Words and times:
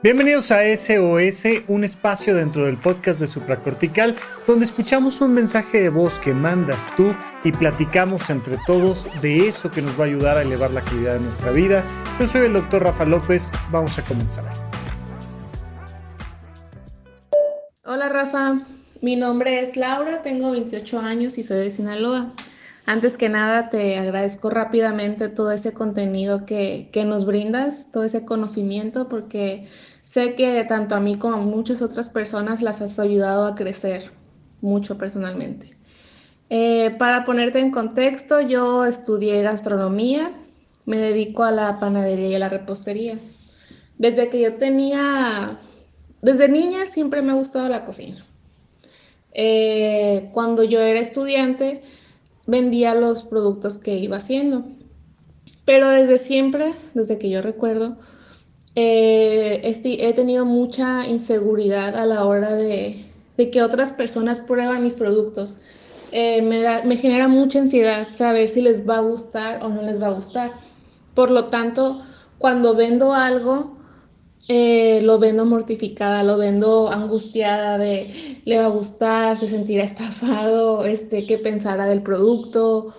Bienvenidos 0.00 0.52
a 0.52 0.62
SOS, 0.62 1.64
un 1.66 1.82
espacio 1.82 2.32
dentro 2.36 2.66
del 2.66 2.78
podcast 2.78 3.18
de 3.18 3.26
Supracortical, 3.26 4.14
donde 4.46 4.64
escuchamos 4.64 5.20
un 5.20 5.34
mensaje 5.34 5.80
de 5.80 5.88
voz 5.88 6.20
que 6.20 6.32
mandas 6.32 6.94
tú 6.96 7.16
y 7.42 7.50
platicamos 7.50 8.30
entre 8.30 8.58
todos 8.64 9.08
de 9.20 9.48
eso 9.48 9.72
que 9.72 9.82
nos 9.82 9.98
va 9.98 10.04
a 10.04 10.06
ayudar 10.06 10.38
a 10.38 10.42
elevar 10.42 10.70
la 10.70 10.82
calidad 10.82 11.14
de 11.14 11.20
nuestra 11.20 11.50
vida. 11.50 11.84
Yo 12.20 12.28
soy 12.28 12.42
el 12.42 12.52
doctor 12.52 12.84
Rafa 12.84 13.06
López, 13.06 13.50
vamos 13.72 13.98
a 13.98 14.04
comenzar. 14.04 14.44
Hola 17.84 18.08
Rafa, 18.08 18.60
mi 19.00 19.16
nombre 19.16 19.58
es 19.58 19.76
Laura, 19.76 20.22
tengo 20.22 20.52
28 20.52 21.00
años 21.00 21.38
y 21.38 21.42
soy 21.42 21.58
de 21.58 21.70
Sinaloa. 21.72 22.34
Antes 22.88 23.18
que 23.18 23.28
nada, 23.28 23.68
te 23.68 23.98
agradezco 23.98 24.48
rápidamente 24.48 25.28
todo 25.28 25.52
ese 25.52 25.74
contenido 25.74 26.46
que, 26.46 26.88
que, 26.90 27.04
nos 27.04 27.26
brindas, 27.26 27.92
todo 27.92 28.04
ese 28.04 28.24
conocimiento, 28.24 29.10
porque 29.10 29.68
sé 30.18 30.34
que 30.34 30.64
tanto 30.64 30.96
a 30.96 31.00
mí 31.00 31.16
como 31.16 31.34
a 31.34 31.38
muchas 31.38 31.80
otras 31.80 32.08
personas 32.08 32.60
las 32.60 32.80
has 32.80 32.98
ayudado 32.98 33.46
a 33.46 33.54
crecer 33.54 34.10
mucho 34.60 34.98
personalmente. 34.98 35.76
Eh, 36.50 36.90
para 36.98 37.24
ponerte 37.24 37.60
en 37.60 37.70
contexto, 37.70 38.40
yo 38.40 38.84
estudié 38.84 39.42
gastronomía, 39.42 40.32
me 40.86 40.96
dedico 40.98 41.44
a 41.44 41.52
la 41.52 41.78
panadería 41.78 42.30
y 42.30 42.34
a 42.34 42.40
la 42.40 42.48
repostería. 42.48 43.16
Desde 43.96 44.28
que 44.28 44.40
yo 44.40 44.54
tenía, 44.54 45.60
desde 46.20 46.48
niña 46.48 46.88
siempre 46.88 47.22
me 47.22 47.30
ha 47.30 47.36
gustado 47.36 47.68
la 47.68 47.84
cocina. 47.84 48.24
Eh, 49.32 50.30
cuando 50.32 50.64
yo 50.64 50.80
era 50.80 50.98
estudiante, 50.98 51.82
vendía 52.44 52.96
los 52.96 53.22
productos 53.22 53.78
que 53.78 53.96
iba 53.98 54.16
haciendo. 54.16 54.64
Pero 55.64 55.90
desde 55.90 56.18
siempre, 56.18 56.74
desde 56.94 57.18
que 57.18 57.30
yo 57.30 57.40
recuerdo, 57.40 57.98
eh, 58.80 59.82
he 59.84 60.12
tenido 60.12 60.44
mucha 60.44 61.06
inseguridad 61.06 61.96
a 61.96 62.06
la 62.06 62.24
hora 62.24 62.54
de, 62.54 63.04
que 63.36 63.62
otras 63.62 63.92
personas 63.92 64.38
prueban 64.38 64.82
mis 64.82 64.94
productos. 64.94 65.58
Eh, 66.12 66.42
me, 66.42 66.62
me 66.84 66.96
genera 66.96 67.28
mucha 67.28 67.58
ansiedad 67.58 68.08
saber 68.14 68.48
si 68.48 68.62
les 68.62 68.88
va 68.88 68.98
a 68.98 69.00
gustar 69.00 69.64
o 69.64 69.68
no 69.68 69.82
les 69.82 70.00
va 70.00 70.08
a 70.08 70.12
gustar. 70.12 70.52
Por 71.14 71.30
lo 71.30 71.46
tanto, 71.46 72.02
cuando 72.38 72.74
vendo 72.76 73.14
algo, 73.14 73.76
eh, 74.46 75.00
lo 75.02 75.18
vendo 75.18 75.44
mortificada, 75.44 76.22
lo 76.22 76.38
vendo 76.38 76.88
angustiada 76.90 77.76
de 77.78 78.40
le 78.44 78.58
va 78.58 78.66
a 78.66 78.68
gustar, 78.68 79.36
se 79.36 79.48
sentirá 79.48 79.84
estafado, 79.84 80.84
este, 80.86 81.26
qué 81.26 81.36
pensará 81.38 81.86
del 81.86 82.02
producto. 82.02 82.94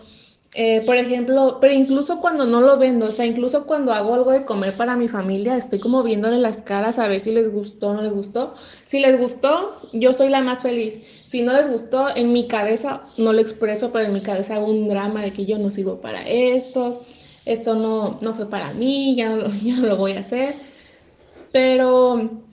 Eh, 0.55 0.81
por 0.85 0.95
ejemplo, 0.95 1.59
pero 1.61 1.73
incluso 1.73 2.19
cuando 2.21 2.45
no 2.47 2.61
lo 2.61 2.77
vendo, 2.79 3.07
o 3.07 3.11
sea, 3.11 3.25
incluso 3.25 3.67
cuando 3.67 3.93
hago 3.93 4.15
algo 4.15 4.31
de 4.31 4.45
comer 4.45 4.75
para 4.77 4.95
mi 4.95 5.07
familia, 5.07 5.55
estoy 5.55 5.79
como 5.79 6.01
viéndole 6.01 6.37
las 6.39 6.63
caras 6.63 6.97
a 6.97 7.07
ver 7.07 7.19
si 7.21 7.31
les 7.31 7.51
gustó 7.51 7.89
o 7.89 7.93
no 7.93 8.01
les 8.01 8.11
gustó. 8.11 8.55
Si 8.85 8.99
les 8.99 9.19
gustó, 9.19 9.79
yo 9.93 10.11
soy 10.11 10.29
la 10.29 10.41
más 10.41 10.63
feliz. 10.63 11.03
Si 11.25 11.43
no 11.43 11.53
les 11.53 11.69
gustó, 11.69 12.07
en 12.15 12.33
mi 12.33 12.47
cabeza 12.47 13.03
no 13.17 13.31
lo 13.33 13.39
expreso, 13.41 13.91
pero 13.91 14.05
en 14.05 14.13
mi 14.13 14.21
cabeza 14.21 14.55
hago 14.55 14.65
un 14.65 14.89
drama 14.89 15.21
de 15.21 15.33
que 15.33 15.45
yo 15.45 15.59
no 15.59 15.69
sirvo 15.69 16.01
para 16.01 16.27
esto, 16.27 17.05
esto 17.45 17.75
no, 17.75 18.17
no 18.21 18.33
fue 18.33 18.49
para 18.49 18.73
mí, 18.73 19.15
ya 19.15 19.37
ya 19.63 19.77
no 19.77 19.87
lo 19.87 19.97
voy 19.97 20.13
a 20.13 20.19
hacer. 20.19 20.55
Pero 21.51 22.48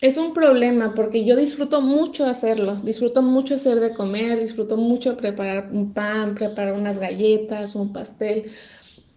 es 0.00 0.18
un 0.18 0.34
problema 0.34 0.94
porque 0.94 1.24
yo 1.24 1.36
disfruto 1.36 1.80
mucho 1.80 2.26
hacerlo, 2.26 2.76
disfruto 2.82 3.22
mucho 3.22 3.54
hacer 3.54 3.80
de 3.80 3.94
comer, 3.94 4.38
disfruto 4.38 4.76
mucho 4.76 5.16
preparar 5.16 5.70
un 5.72 5.92
pan, 5.92 6.34
preparar 6.34 6.74
unas 6.74 6.98
galletas, 6.98 7.74
un 7.74 7.92
pastel, 7.92 8.50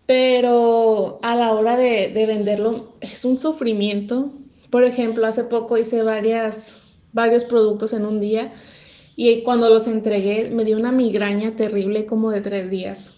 pero 0.05 1.19
a 1.21 1.35
la 1.35 1.53
hora 1.53 1.77
de, 1.77 2.25
venderlo 2.25 2.93
es 3.01 3.25
un 3.25 3.37
sufrimiento. 3.37 4.31
Por 4.69 4.83
ejemplo, 4.83 5.25
hace 5.27 5.43
poco 5.43 5.77
hice 5.77 6.01
varias, 6.01 6.73
varios 7.11 7.43
productos 7.43 7.93
en 7.93 8.05
un 8.05 8.21
día 8.21 8.53
y 9.15 9.43
cuando 9.43 9.69
los 9.69 9.85
entregué 9.87 10.49
me 10.51 10.63
dio 10.63 10.77
una 10.77 10.91
migraña 10.91 11.55
terrible 11.55 12.05
como 12.05 12.31
de 12.31 12.41
tres 12.41 12.71
días. 12.71 13.11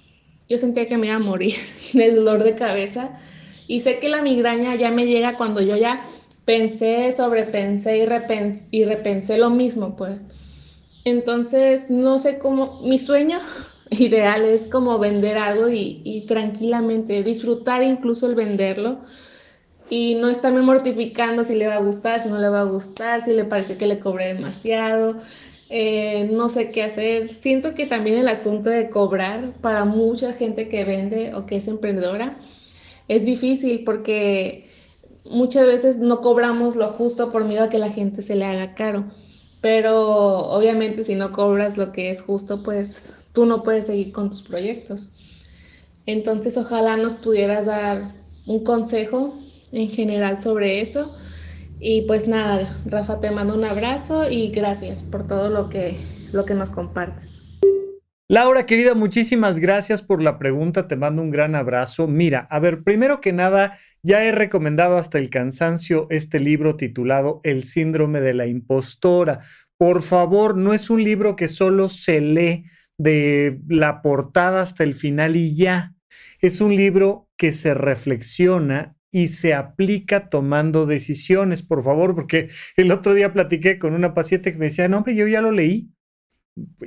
Yo 0.50 0.58
sentía 0.58 0.88
que 0.88 0.98
me 0.98 1.08
iba 1.08 1.16
a 1.16 1.20
morir 1.20 1.56
de 1.94 2.12
dolor 2.12 2.44
de 2.44 2.56
cabeza 2.56 3.20
y 3.68 3.82
sé 3.82 4.00
que 4.00 4.10
la 4.10 4.24
migraña 4.24 4.76
ya 4.76 4.90
me 4.90 5.06
llega 5.06 5.38
cuando 5.38 5.62
yo 5.62 5.78
ya 5.78 6.02
pensé, 6.46 7.12
sobrepensé 7.12 8.00
y 8.00 8.06
repensé, 8.06 8.68
y 8.72 8.86
repensé 8.86 9.38
lo 9.38 9.50
mismo, 9.50 9.96
pues. 9.96 10.20
Entonces, 11.06 11.90
no 11.90 12.20
sé 12.20 12.40
cómo, 12.40 12.82
mi 12.84 12.98
sueño 13.00 13.40
ideal 13.92 14.46
es 14.46 14.68
como 14.68 15.00
vender 15.00 15.38
algo 15.38 15.70
y, 15.70 16.02
y 16.04 16.26
tranquilamente 16.28 17.24
disfrutar 17.24 17.84
incluso 17.84 18.28
el 18.28 18.36
venderlo 18.36 19.02
y 19.90 20.16
no 20.16 20.30
estarme 20.30 20.62
mortificando 20.62 21.44
si 21.44 21.56
le 21.56 21.68
va 21.68 21.76
a 21.76 21.80
gustar, 21.82 22.22
si 22.22 22.30
no 22.30 22.40
le 22.40 22.50
va 22.50 22.62
a 22.62 22.66
gustar, 22.66 23.22
si 23.22 23.34
le 23.34 23.44
parece 23.44 23.78
que 23.78 23.88
le 23.88 24.00
cobré 24.00 24.34
demasiado, 24.34 25.18
eh, 25.70 26.30
no 26.32 26.50
sé 26.50 26.72
qué 26.72 26.84
hacer. 26.84 27.30
Siento 27.30 27.74
que 27.74 27.86
también 27.88 28.18
el 28.18 28.30
asunto 28.30 28.70
de 28.70 28.90
cobrar 28.90 29.54
para 29.62 29.86
mucha 29.86 30.34
gente 30.34 30.70
que 30.70 30.86
vende 30.86 31.34
o 31.36 31.46
que 31.46 31.58
es 31.58 31.68
emprendedora 31.68 32.38
es 33.10 33.26
difícil 33.26 33.84
porque 33.84 34.71
muchas 35.26 35.66
veces 35.66 35.98
no 35.98 36.22
cobramos 36.22 36.76
lo 36.76 36.88
justo 36.90 37.32
por 37.32 37.46
miedo 37.46 37.64
a 37.64 37.70
que 37.70 37.80
la 37.80 37.90
gente 37.90 38.22
se 38.22 38.36
le 38.36 38.46
haga 38.46 38.74
caro. 38.76 39.06
Pero 39.62 40.40
obviamente 40.50 41.04
si 41.04 41.16
no 41.16 41.32
cobras 41.32 41.78
lo 41.78 41.92
que 41.92 42.10
es 42.10 42.22
justo, 42.22 42.64
pues 42.64 43.10
tú 43.34 43.46
no 43.46 43.64
puedes 43.64 43.86
seguir 43.86 44.12
con 44.12 44.30
tus 44.30 44.42
proyectos. 44.42 45.10
Entonces 46.06 46.58
ojalá 46.58 46.98
nos 46.98 47.14
pudieras 47.14 47.68
dar 47.68 48.16
un 48.48 48.64
consejo 48.64 49.36
en 49.72 49.90
general 49.90 50.42
sobre 50.42 50.82
eso. 50.82 51.16
Y 51.80 52.04
pues 52.04 52.28
nada, 52.28 52.78
Rafa, 52.86 53.20
te 53.20 53.32
mando 53.32 53.56
un 53.56 53.66
abrazo 53.66 54.30
y 54.30 54.50
gracias 54.50 55.02
por 55.02 55.28
todo 55.28 55.50
lo 55.50 55.70
que, 55.70 55.98
lo 56.32 56.46
que 56.46 56.54
nos 56.54 56.70
compartes. 56.70 57.41
Laura, 58.32 58.66
querida, 58.66 58.94
muchísimas 58.94 59.60
gracias 59.60 60.02
por 60.02 60.24
la 60.24 60.40
pregunta. 60.40 60.88
Te 60.88 60.96
mando 60.96 61.22
un 61.22 61.32
gran 61.32 61.54
abrazo. 61.54 62.08
Mira, 62.08 62.48
a 62.50 62.60
ver, 62.60 62.82
primero 62.82 63.20
que 63.20 63.34
nada, 63.34 63.78
ya 64.04 64.24
he 64.24 64.32
recomendado 64.32 64.98
hasta 64.98 65.18
el 65.18 65.30
cansancio 65.30 66.08
este 66.10 66.40
libro 66.40 66.78
titulado 66.78 67.42
El 67.44 67.62
síndrome 67.62 68.22
de 68.22 68.34
la 68.34 68.48
impostora. 68.48 69.42
Por 69.78 70.02
favor, 70.02 70.56
no 70.56 70.74
es 70.74 70.90
un 70.90 71.04
libro 71.04 71.36
que 71.36 71.50
solo 71.50 71.90
se 71.90 72.22
lee 72.22 72.64
de 72.98 73.60
la 73.68 74.02
portada 74.02 74.62
hasta 74.62 74.86
el 74.86 74.96
final 74.96 75.36
y 75.36 75.54
ya. 75.54 75.94
Es 76.40 76.62
un 76.62 76.74
libro 76.74 77.28
que 77.36 77.52
se 77.52 77.74
reflexiona 77.74 78.96
y 79.12 79.28
se 79.28 79.54
aplica 79.54 80.30
tomando 80.30 80.86
decisiones, 80.86 81.64
por 81.64 81.84
favor, 81.84 82.16
porque 82.16 82.48
el 82.78 82.94
otro 82.94 83.14
día 83.14 83.34
platiqué 83.34 83.78
con 83.78 83.94
una 83.94 84.14
paciente 84.14 84.54
que 84.54 84.58
me 84.58 84.68
decía, 84.68 84.88
no, 84.88 85.00
hombre, 85.00 85.16
yo 85.16 85.28
ya 85.28 85.42
lo 85.42 85.52
leí. 85.52 85.92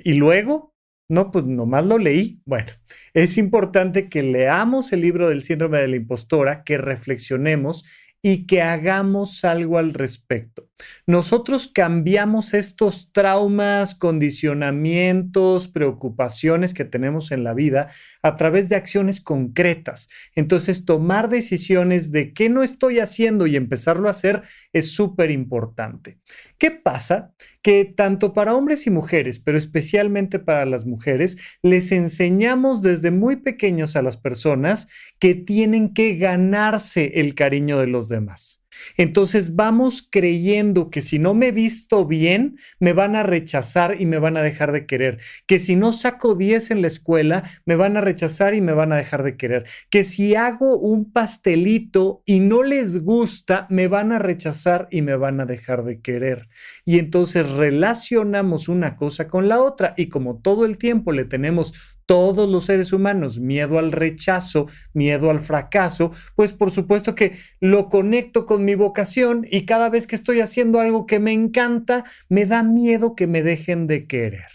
Y 0.04 0.14
luego, 0.14 0.73
no, 1.08 1.30
pues 1.30 1.44
nomás 1.44 1.84
lo 1.84 1.98
leí. 1.98 2.40
Bueno, 2.44 2.72
es 3.14 3.38
importante 3.38 4.08
que 4.08 4.22
leamos 4.22 4.92
el 4.92 5.00
libro 5.00 5.28
del 5.28 5.42
síndrome 5.42 5.78
de 5.78 5.88
la 5.88 5.96
impostora, 5.96 6.64
que 6.64 6.78
reflexionemos 6.78 7.84
y 8.22 8.46
que 8.46 8.62
hagamos 8.62 9.44
algo 9.44 9.78
al 9.78 9.92
respecto. 9.92 10.70
Nosotros 11.06 11.68
cambiamos 11.68 12.54
estos 12.54 13.12
traumas, 13.12 13.94
condicionamientos, 13.94 15.68
preocupaciones 15.68 16.74
que 16.74 16.84
tenemos 16.84 17.30
en 17.30 17.44
la 17.44 17.54
vida 17.54 17.90
a 18.22 18.36
través 18.36 18.68
de 18.68 18.76
acciones 18.76 19.20
concretas. 19.20 20.08
Entonces, 20.34 20.84
tomar 20.84 21.28
decisiones 21.28 22.10
de 22.10 22.32
qué 22.32 22.48
no 22.48 22.62
estoy 22.62 22.98
haciendo 22.98 23.46
y 23.46 23.56
empezarlo 23.56 24.08
a 24.08 24.12
hacer 24.12 24.42
es 24.72 24.92
súper 24.92 25.30
importante. 25.30 26.18
¿Qué 26.58 26.70
pasa? 26.70 27.32
Que 27.62 27.84
tanto 27.84 28.32
para 28.32 28.54
hombres 28.54 28.86
y 28.86 28.90
mujeres, 28.90 29.38
pero 29.38 29.58
especialmente 29.58 30.38
para 30.38 30.64
las 30.64 30.86
mujeres, 30.86 31.36
les 31.62 31.92
enseñamos 31.92 32.82
desde 32.82 33.10
muy 33.10 33.36
pequeños 33.36 33.94
a 33.94 34.02
las 34.02 34.16
personas 34.16 34.88
que 35.18 35.34
tienen 35.34 35.94
que 35.94 36.16
ganarse 36.16 37.12
el 37.20 37.34
cariño 37.34 37.78
de 37.78 37.86
los 37.86 38.08
demás. 38.08 38.63
Entonces 38.96 39.54
vamos 39.54 40.06
creyendo 40.08 40.90
que 40.90 41.00
si 41.00 41.18
no 41.18 41.34
me 41.34 41.52
visto 41.52 42.06
bien, 42.06 42.58
me 42.78 42.92
van 42.92 43.16
a 43.16 43.22
rechazar 43.22 44.00
y 44.00 44.06
me 44.06 44.18
van 44.18 44.36
a 44.36 44.42
dejar 44.42 44.72
de 44.72 44.86
querer. 44.86 45.18
Que 45.46 45.58
si 45.58 45.76
no 45.76 45.92
saco 45.92 46.34
10 46.34 46.70
en 46.70 46.82
la 46.82 46.88
escuela, 46.88 47.44
me 47.64 47.76
van 47.76 47.96
a 47.96 48.00
rechazar 48.00 48.54
y 48.54 48.60
me 48.60 48.72
van 48.72 48.92
a 48.92 48.96
dejar 48.96 49.22
de 49.22 49.36
querer. 49.36 49.64
Que 49.90 50.04
si 50.04 50.34
hago 50.34 50.78
un 50.78 51.12
pastelito 51.12 52.22
y 52.24 52.40
no 52.40 52.62
les 52.62 53.02
gusta, 53.02 53.66
me 53.70 53.88
van 53.88 54.12
a 54.12 54.18
rechazar 54.18 54.88
y 54.90 55.02
me 55.02 55.16
van 55.16 55.40
a 55.40 55.46
dejar 55.46 55.84
de 55.84 56.00
querer. 56.00 56.48
Y 56.84 56.98
entonces 56.98 57.48
relacionamos 57.48 58.68
una 58.68 58.96
cosa 58.96 59.28
con 59.28 59.48
la 59.48 59.60
otra 59.60 59.94
y 59.96 60.08
como 60.08 60.40
todo 60.40 60.64
el 60.64 60.78
tiempo 60.78 61.12
le 61.12 61.24
tenemos 61.24 61.74
todos 62.06 62.48
los 62.48 62.64
seres 62.64 62.92
humanos, 62.92 63.38
miedo 63.38 63.78
al 63.78 63.92
rechazo, 63.92 64.66
miedo 64.92 65.30
al 65.30 65.40
fracaso, 65.40 66.12
pues 66.34 66.52
por 66.52 66.70
supuesto 66.70 67.14
que 67.14 67.38
lo 67.60 67.88
conecto 67.88 68.46
con 68.46 68.64
mi 68.64 68.74
vocación 68.74 69.46
y 69.50 69.66
cada 69.66 69.88
vez 69.88 70.06
que 70.06 70.16
estoy 70.16 70.40
haciendo 70.40 70.80
algo 70.80 71.06
que 71.06 71.18
me 71.18 71.32
encanta, 71.32 72.04
me 72.28 72.46
da 72.46 72.62
miedo 72.62 73.14
que 73.14 73.26
me 73.26 73.42
dejen 73.42 73.86
de 73.86 74.06
querer. 74.06 74.48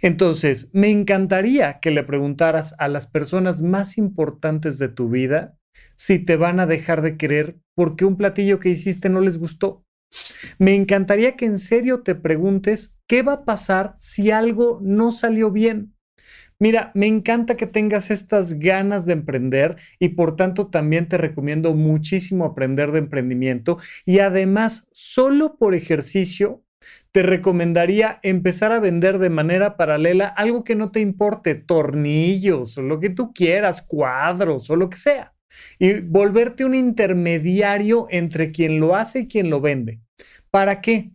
Entonces, 0.00 0.70
me 0.72 0.90
encantaría 0.90 1.80
que 1.80 1.90
le 1.90 2.04
preguntaras 2.04 2.74
a 2.78 2.88
las 2.88 3.06
personas 3.06 3.62
más 3.62 3.98
importantes 3.98 4.78
de 4.78 4.88
tu 4.88 5.08
vida 5.08 5.56
si 5.94 6.18
te 6.18 6.36
van 6.36 6.60
a 6.60 6.66
dejar 6.66 7.02
de 7.02 7.16
querer 7.16 7.58
porque 7.74 8.04
un 8.04 8.16
platillo 8.16 8.60
que 8.60 8.70
hiciste 8.70 9.08
no 9.08 9.20
les 9.20 9.38
gustó. 9.38 9.84
Me 10.58 10.74
encantaría 10.74 11.36
que 11.36 11.44
en 11.44 11.58
serio 11.58 12.02
te 12.02 12.14
preguntes 12.14 12.96
qué 13.06 13.22
va 13.22 13.32
a 13.32 13.44
pasar 13.44 13.96
si 13.98 14.30
algo 14.30 14.80
no 14.82 15.12
salió 15.12 15.50
bien. 15.50 15.94
Mira, 16.60 16.90
me 16.94 17.06
encanta 17.06 17.56
que 17.56 17.66
tengas 17.66 18.10
estas 18.10 18.58
ganas 18.58 19.06
de 19.06 19.12
emprender 19.12 19.76
y 20.00 20.10
por 20.10 20.34
tanto 20.34 20.66
también 20.66 21.08
te 21.08 21.16
recomiendo 21.16 21.72
muchísimo 21.74 22.44
aprender 22.44 22.90
de 22.90 22.98
emprendimiento 22.98 23.78
y 24.04 24.18
además 24.18 24.88
solo 24.90 25.56
por 25.56 25.74
ejercicio 25.74 26.64
te 27.12 27.22
recomendaría 27.22 28.18
empezar 28.22 28.72
a 28.72 28.80
vender 28.80 29.18
de 29.18 29.30
manera 29.30 29.76
paralela 29.76 30.26
algo 30.26 30.64
que 30.64 30.74
no 30.74 30.90
te 30.90 31.00
importe, 31.00 31.54
tornillos 31.54 32.76
o 32.76 32.82
lo 32.82 32.98
que 32.98 33.10
tú 33.10 33.32
quieras, 33.32 33.82
cuadros 33.82 34.68
o 34.70 34.76
lo 34.76 34.90
que 34.90 34.98
sea 34.98 35.34
y 35.78 36.00
volverte 36.00 36.64
un 36.64 36.74
intermediario 36.74 38.06
entre 38.10 38.50
quien 38.52 38.80
lo 38.80 38.96
hace 38.96 39.20
y 39.20 39.28
quien 39.28 39.50
lo 39.50 39.60
vende. 39.60 40.00
¿Para 40.50 40.80
qué? 40.80 41.12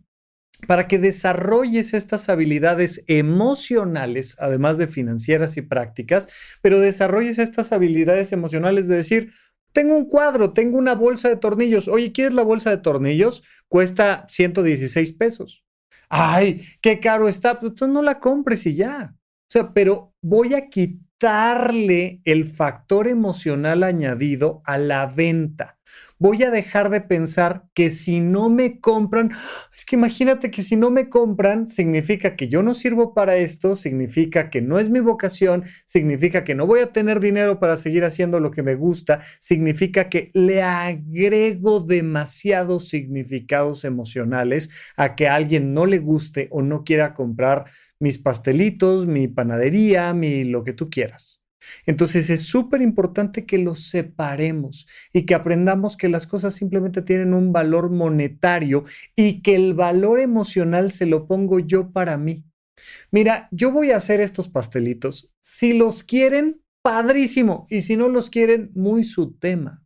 Para 0.66 0.88
que 0.88 0.98
desarrolles 0.98 1.94
estas 1.94 2.28
habilidades 2.28 3.04
emocionales, 3.06 4.36
además 4.38 4.78
de 4.78 4.86
financieras 4.86 5.56
y 5.56 5.62
prácticas, 5.62 6.28
pero 6.62 6.80
desarrolles 6.80 7.38
estas 7.38 7.72
habilidades 7.72 8.32
emocionales 8.32 8.88
de 8.88 8.96
decir, 8.96 9.32
tengo 9.72 9.96
un 9.96 10.06
cuadro, 10.06 10.52
tengo 10.52 10.78
una 10.78 10.94
bolsa 10.94 11.28
de 11.28 11.36
tornillos. 11.36 11.88
Oye, 11.88 12.12
¿quieres 12.12 12.34
la 12.34 12.42
bolsa 12.42 12.70
de 12.70 12.78
tornillos? 12.78 13.42
Cuesta 13.68 14.24
116 14.28 15.12
pesos. 15.12 15.64
Ay, 16.08 16.62
qué 16.80 17.00
caro 17.00 17.28
está. 17.28 17.58
Pues 17.58 17.74
no 17.82 18.02
la 18.02 18.20
compres 18.20 18.66
y 18.66 18.76
ya. 18.76 19.14
O 19.16 19.50
sea, 19.50 19.72
pero 19.72 20.14
voy 20.22 20.54
a 20.54 20.68
quitar 20.68 21.04
darle 21.24 22.20
el 22.24 22.44
factor 22.44 23.08
emocional 23.08 23.82
añadido 23.82 24.62
a 24.66 24.76
la 24.76 25.06
venta. 25.06 25.78
Voy 26.24 26.42
a 26.42 26.50
dejar 26.50 26.88
de 26.88 27.02
pensar 27.02 27.64
que 27.74 27.90
si 27.90 28.20
no 28.20 28.48
me 28.48 28.80
compran, 28.80 29.32
es 29.76 29.84
que 29.84 29.96
imagínate 29.96 30.50
que 30.50 30.62
si 30.62 30.74
no 30.74 30.90
me 30.90 31.10
compran, 31.10 31.68
significa 31.68 32.34
que 32.34 32.48
yo 32.48 32.62
no 32.62 32.72
sirvo 32.72 33.12
para 33.12 33.36
esto, 33.36 33.76
significa 33.76 34.48
que 34.48 34.62
no 34.62 34.78
es 34.78 34.88
mi 34.88 35.00
vocación, 35.00 35.64
significa 35.84 36.42
que 36.42 36.54
no 36.54 36.66
voy 36.66 36.80
a 36.80 36.92
tener 36.94 37.20
dinero 37.20 37.60
para 37.60 37.76
seguir 37.76 38.06
haciendo 38.06 38.40
lo 38.40 38.52
que 38.52 38.62
me 38.62 38.74
gusta, 38.74 39.20
significa 39.38 40.08
que 40.08 40.30
le 40.32 40.62
agrego 40.62 41.80
demasiados 41.80 42.88
significados 42.88 43.84
emocionales 43.84 44.70
a 44.96 45.16
que 45.16 45.28
a 45.28 45.34
alguien 45.34 45.74
no 45.74 45.84
le 45.84 45.98
guste 45.98 46.48
o 46.50 46.62
no 46.62 46.84
quiera 46.84 47.12
comprar 47.12 47.66
mis 48.00 48.18
pastelitos, 48.18 49.06
mi 49.06 49.28
panadería, 49.28 50.14
mi 50.14 50.44
lo 50.44 50.64
que 50.64 50.72
tú 50.72 50.88
quieras. 50.88 51.43
Entonces 51.86 52.30
es 52.30 52.46
súper 52.46 52.82
importante 52.82 53.46
que 53.46 53.58
los 53.58 53.88
separemos 53.88 54.86
y 55.12 55.26
que 55.26 55.34
aprendamos 55.34 55.96
que 55.96 56.08
las 56.08 56.26
cosas 56.26 56.54
simplemente 56.54 57.02
tienen 57.02 57.34
un 57.34 57.52
valor 57.52 57.90
monetario 57.90 58.84
y 59.16 59.42
que 59.42 59.54
el 59.54 59.74
valor 59.74 60.20
emocional 60.20 60.90
se 60.90 61.06
lo 61.06 61.26
pongo 61.26 61.58
yo 61.58 61.90
para 61.92 62.16
mí. 62.16 62.44
Mira, 63.10 63.48
yo 63.50 63.72
voy 63.72 63.90
a 63.90 63.96
hacer 63.96 64.20
estos 64.20 64.48
pastelitos. 64.48 65.32
Si 65.40 65.72
los 65.72 66.02
quieren, 66.02 66.62
padrísimo. 66.82 67.66
Y 67.70 67.80
si 67.80 67.96
no 67.96 68.08
los 68.08 68.30
quieren, 68.30 68.70
muy 68.74 69.04
su 69.04 69.32
tema. 69.38 69.84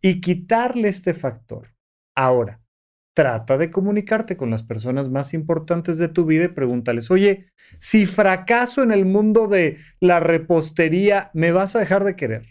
Y 0.00 0.20
quitarle 0.20 0.88
este 0.88 1.14
factor. 1.14 1.74
Ahora, 2.16 2.63
trata 3.14 3.56
de 3.56 3.70
comunicarte 3.70 4.36
con 4.36 4.50
las 4.50 4.64
personas 4.64 5.08
más 5.08 5.34
importantes 5.34 5.98
de 5.98 6.08
tu 6.08 6.26
vida 6.26 6.44
y 6.44 6.48
pregúntales, 6.48 7.10
oye, 7.10 7.46
si 7.78 8.06
fracaso 8.06 8.82
en 8.82 8.90
el 8.90 9.06
mundo 9.06 9.46
de 9.46 9.78
la 10.00 10.20
repostería, 10.20 11.30
¿me 11.32 11.52
vas 11.52 11.76
a 11.76 11.80
dejar 11.80 12.04
de 12.04 12.16
querer? 12.16 12.46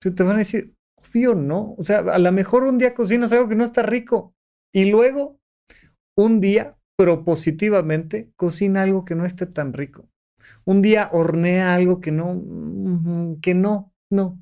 te 0.00 0.22
van 0.22 0.36
a 0.36 0.40
decir, 0.40 0.74
obvio, 0.96 1.34
no. 1.34 1.74
O 1.78 1.82
sea, 1.82 2.00
a 2.00 2.18
lo 2.18 2.30
mejor 2.30 2.64
un 2.64 2.76
día 2.76 2.92
cocinas 2.92 3.32
algo 3.32 3.48
que 3.48 3.54
no 3.54 3.64
está 3.64 3.82
rico 3.82 4.34
y 4.70 4.90
luego 4.90 5.38
un 6.16 6.42
día 6.42 6.76
propositivamente 6.98 8.30
cocina 8.36 8.82
algo 8.82 9.06
que 9.06 9.14
no 9.14 9.24
esté 9.24 9.46
tan 9.46 9.72
rico. 9.72 10.06
Un 10.66 10.82
día 10.82 11.08
hornea 11.10 11.74
algo 11.74 12.02
que 12.02 12.12
no, 12.12 13.38
que 13.40 13.54
no, 13.54 13.94
no. 14.12 14.38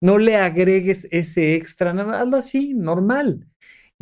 No 0.00 0.16
le 0.16 0.36
agregues 0.36 1.06
ese 1.10 1.54
extra, 1.54 1.92
nada, 1.92 2.22
hazlo 2.22 2.38
así, 2.38 2.72
normal 2.74 3.46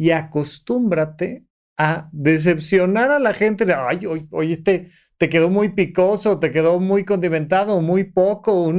y 0.01 0.13
acostúmbrate 0.13 1.45
a 1.79 2.09
decepcionar 2.11 3.11
a 3.11 3.19
la 3.19 3.35
gente 3.35 3.71
ay, 3.71 4.07
oye, 4.31 4.53
este 4.55 4.89
te 5.19 5.29
quedó 5.29 5.51
muy 5.51 5.75
picoso, 5.75 6.39
te 6.39 6.51
quedó 6.51 6.81
muy 6.81 7.05
condimentado, 7.05 7.83
muy 7.83 8.05
poco, 8.05 8.73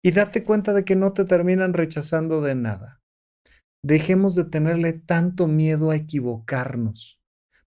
y 0.00 0.10
date 0.12 0.44
cuenta 0.44 0.72
de 0.74 0.84
que 0.84 0.94
no 0.94 1.12
te 1.12 1.24
terminan 1.24 1.74
rechazando 1.74 2.40
de 2.40 2.54
nada. 2.54 3.02
Dejemos 3.84 4.36
de 4.36 4.44
tenerle 4.44 4.92
tanto 4.92 5.48
miedo 5.48 5.90
a 5.90 5.96
equivocarnos 5.96 7.20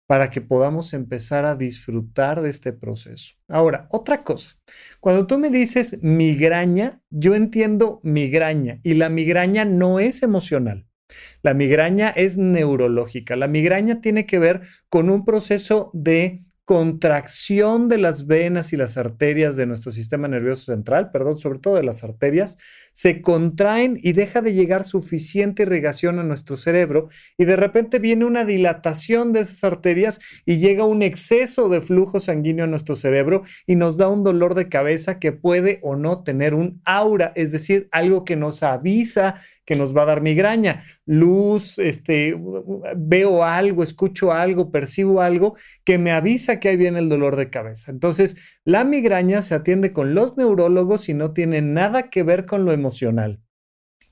para 0.08 0.30
que 0.30 0.40
podamos 0.40 0.94
empezar 0.94 1.44
a 1.44 1.58
disfrutar 1.58 2.42
de 2.42 2.52
este 2.52 2.72
proceso. 2.72 3.36
Ahora, 3.50 3.90
otra 3.92 4.24
cosa, 4.24 4.52
cuando 5.02 5.28
tú 5.28 5.38
me 5.38 5.50
dices 5.50 6.00
migraña, 6.02 7.02
yo 7.10 7.36
entiendo 7.36 8.00
migraña 8.02 8.80
y 8.82 8.94
la 8.94 9.10
migraña 9.10 9.66
no 9.66 10.00
es 10.00 10.24
emocional. 10.24 10.88
La 11.42 11.54
migraña 11.54 12.10
es 12.10 12.38
neurológica. 12.38 13.36
La 13.36 13.48
migraña 13.48 14.02
tiene 14.02 14.26
que 14.26 14.40
ver 14.40 14.62
con 14.90 15.10
un 15.10 15.26
proceso 15.26 15.92
de 15.94 16.46
contracción 16.66 17.90
de 17.90 18.00
las 18.00 18.26
venas 18.26 18.74
y 18.74 18.78
las 18.78 18.98
arterias 18.98 19.56
de 19.56 19.68
nuestro 19.68 19.92
sistema 19.92 20.28
nervioso 20.28 20.74
central, 20.74 21.12
perdón, 21.12 21.38
sobre 21.38 21.60
todo 21.60 21.76
de 21.76 21.84
las 21.84 22.04
arterias, 22.04 22.58
se 22.92 23.22
contraen 23.22 24.00
y 24.02 24.14
deja 24.14 24.42
de 24.42 24.54
llegar 24.54 24.84
suficiente 24.84 25.62
irrigación 25.62 26.18
a 26.18 26.24
nuestro 26.24 26.58
cerebro 26.58 27.10
y 27.38 27.46
de 27.46 27.56
repente 27.56 28.00
viene 28.00 28.26
una 28.26 28.46
dilatación 28.46 29.32
de 29.32 29.42
esas 29.42 29.64
arterias 29.64 30.20
y 30.44 30.58
llega 30.58 30.86
un 30.86 31.04
exceso 31.04 31.70
de 31.70 31.82
flujo 31.82 32.20
sanguíneo 32.20 32.66
a 32.66 32.68
nuestro 32.68 32.96
cerebro 32.96 33.44
y 33.68 33.76
nos 33.76 33.98
da 33.98 34.08
un 34.08 34.24
dolor 34.24 34.56
de 34.56 34.68
cabeza 34.68 35.20
que 35.20 35.32
puede 35.32 35.80
o 35.84 35.96
no 35.96 36.24
tener 36.24 36.56
un 36.56 36.82
aura, 36.84 37.32
es 37.36 37.52
decir, 37.52 37.90
algo 37.92 38.26
que 38.26 38.38
nos 38.38 38.64
avisa 38.64 39.36
que 39.66 39.76
nos 39.76 39.96
va 39.96 40.04
a 40.04 40.06
dar 40.06 40.22
migraña. 40.22 40.84
Luz, 41.06 41.80
este, 41.80 42.36
veo 42.96 43.44
algo, 43.44 43.84
escucho 43.84 44.32
algo, 44.32 44.72
percibo 44.72 45.22
algo 45.22 45.56
que 45.84 45.98
me 45.98 46.12
avisa 46.12 46.60
que 46.60 46.70
ahí 46.70 46.78
viene 46.78 47.00
el 47.00 47.10
dolor 47.10 47.36
de 47.36 47.50
cabeza. 47.50 47.92
Entonces, 47.92 48.38
la 48.64 48.84
migraña 48.84 49.42
se 49.42 49.56
atiende 49.56 49.92
con 49.92 50.14
los 50.14 50.38
neurólogos 50.38 51.10
y 51.10 51.14
no 51.14 51.34
tiene 51.34 51.62
nada 51.62 52.10
que 52.10 52.24
ver 52.24 52.46
con 52.46 52.66
lo 52.66 52.72
emocional. 52.72 53.42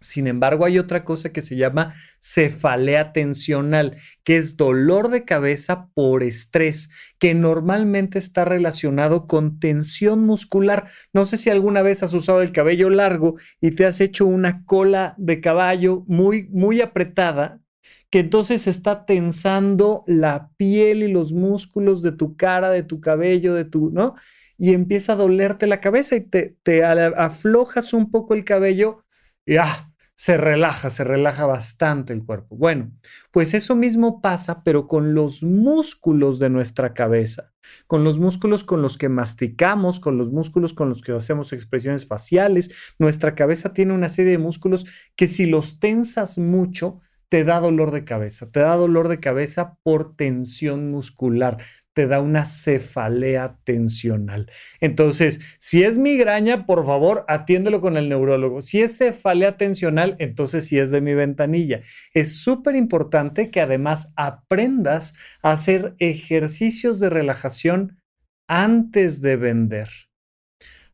Sin 0.04 0.28
embargo, 0.28 0.66
hay 0.66 0.80
otra 0.80 1.06
cosa 1.06 1.32
que 1.32 1.42
se 1.42 1.56
llama 1.56 1.94
cefalea 2.20 3.14
tensional, 3.14 3.96
que 4.26 4.36
es 4.38 4.58
dolor 4.58 5.10
de 5.10 5.24
cabeza 5.24 5.90
por 5.94 6.24
estrés, 6.24 6.90
que 7.20 7.34
normalmente 7.34 8.20
está 8.20 8.44
relacionado 8.44 9.28
con 9.28 9.60
tensión 9.60 10.26
muscular. 10.26 10.90
No 11.14 11.26
sé 11.26 11.38
si 11.38 11.50
alguna 11.50 11.82
vez 11.82 12.04
has 12.04 12.14
usado 12.14 12.42
el 12.42 12.52
cabello 12.52 12.90
largo 12.90 13.36
y 13.62 13.72
te 13.72 13.86
has 13.86 14.02
hecho 14.02 14.26
una 14.26 14.66
cola 14.66 15.16
de 15.18 15.40
caballo 15.40 16.04
muy, 16.08 16.50
muy 16.52 16.82
apretada, 16.82 17.62
que 18.10 18.20
entonces 18.20 18.68
está 18.68 19.06
tensando 19.06 20.04
la 20.06 20.52
piel 20.58 21.02
y 21.02 21.12
los 21.12 21.32
músculos 21.32 22.02
de 22.02 22.12
tu 22.12 22.36
cara, 22.36 22.70
de 22.70 22.84
tu 22.84 23.00
cabello, 23.00 23.54
de 23.56 23.66
tu, 23.66 23.90
¿no? 23.90 24.16
Y 24.58 24.74
empieza 24.74 25.14
a 25.14 25.16
dolerte 25.16 25.66
la 25.66 25.80
cabeza 25.80 26.18
y 26.18 26.22
te, 26.22 26.58
te 26.62 26.84
aflojas 26.84 27.94
un 27.94 28.12
poco 28.12 28.34
el 28.34 28.44
cabello 28.44 29.04
y 29.46 29.58
¡ah! 29.58 29.93
Se 30.24 30.38
relaja, 30.38 30.90
se 30.90 31.04
relaja 31.04 31.46
bastante 31.46 32.14
el 32.14 32.24
cuerpo. 32.24 32.56
Bueno, 32.56 32.94
pues 33.32 33.54
eso 33.54 33.76
mismo 33.76 34.22
pasa, 34.22 34.64
pero 34.64 34.88
con 34.88 35.14
los 35.14 35.44
músculos 35.44 36.40
de 36.40 36.50
nuestra 36.50 36.94
cabeza, 36.94 37.52
con 37.88 38.06
los 38.06 38.20
músculos 38.20 38.64
con 38.64 38.82
los 38.82 38.98
que 38.98 39.10
masticamos, 39.10 40.00
con 40.00 40.18
los 40.18 40.32
músculos 40.32 40.74
con 40.74 40.88
los 40.88 41.02
que 41.02 41.12
hacemos 41.12 41.52
expresiones 41.52 42.08
faciales. 42.08 42.72
Nuestra 43.00 43.36
cabeza 43.36 43.74
tiene 43.74 43.94
una 43.94 44.08
serie 44.08 44.32
de 44.32 44.38
músculos 44.38 44.86
que 45.18 45.28
si 45.28 45.46
los 45.46 45.82
tensas 45.82 46.38
mucho, 46.38 47.02
te 47.28 47.44
da 47.44 47.60
dolor 47.60 47.92
de 47.92 48.06
cabeza, 48.06 48.50
te 48.50 48.62
da 48.62 48.78
dolor 48.78 49.10
de 49.10 49.20
cabeza 49.20 49.78
por 49.84 50.16
tensión 50.16 50.90
muscular, 50.90 51.58
te 51.94 52.08
da 52.08 52.20
una 52.20 52.46
cefalea 52.46 53.58
tensional. 53.64 54.52
Entonces, 54.80 55.40
si 55.60 55.84
es 55.84 55.98
migraña, 55.98 56.66
por 56.66 56.86
favor, 56.86 57.24
atiéndelo 57.28 57.82
con 57.82 57.98
el 57.98 58.10
neurólogo. 58.10 58.62
Si 58.62 58.82
es 58.82 58.98
cefalea 58.98 59.58
tensional, 59.58 60.16
entonces 60.20 60.68
sí 60.68 60.80
es 60.80 60.92
de 60.92 61.02
mi 61.02 61.14
ventanilla. 61.14 61.82
Es 62.14 62.38
súper 62.38 62.76
importante 62.76 63.52
que 63.52 63.62
además 63.62 64.12
aprendas 64.16 65.14
a 65.42 65.52
hacer 65.52 65.96
ejercicios 66.00 67.00
de 67.00 67.10
relajación 67.10 68.00
antes 68.48 69.22
de 69.22 69.36
vender. 69.38 69.90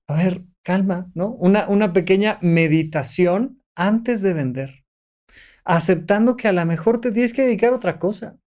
A 0.07 0.15
ver, 0.15 0.43
calma, 0.63 1.09
¿no? 1.13 1.29
Una, 1.29 1.67
una 1.67 1.93
pequeña 1.93 2.39
meditación 2.41 3.61
antes 3.75 4.21
de 4.21 4.33
vender. 4.33 4.85
Aceptando 5.63 6.35
que 6.35 6.47
a 6.47 6.51
lo 6.51 6.65
mejor 6.65 6.99
te 6.99 7.11
tienes 7.11 7.31
que 7.31 7.43
dedicar 7.43 7.73
a 7.73 7.75
otra 7.75 7.99
cosa 7.99 8.37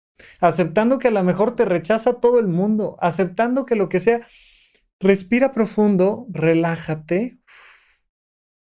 aceptando 0.40 0.98
que 0.98 1.08
a 1.08 1.12
lo 1.12 1.22
mejor 1.24 1.56
te 1.56 1.64
rechaza 1.64 2.20
todo 2.20 2.38
el 2.38 2.48
mundo, 2.48 2.96
aceptando 3.00 3.66
que 3.66 3.76
lo 3.76 3.88
que 3.88 4.00
sea, 4.00 4.20
respira 5.00 5.52
profundo, 5.52 6.26
relájate 6.30 7.38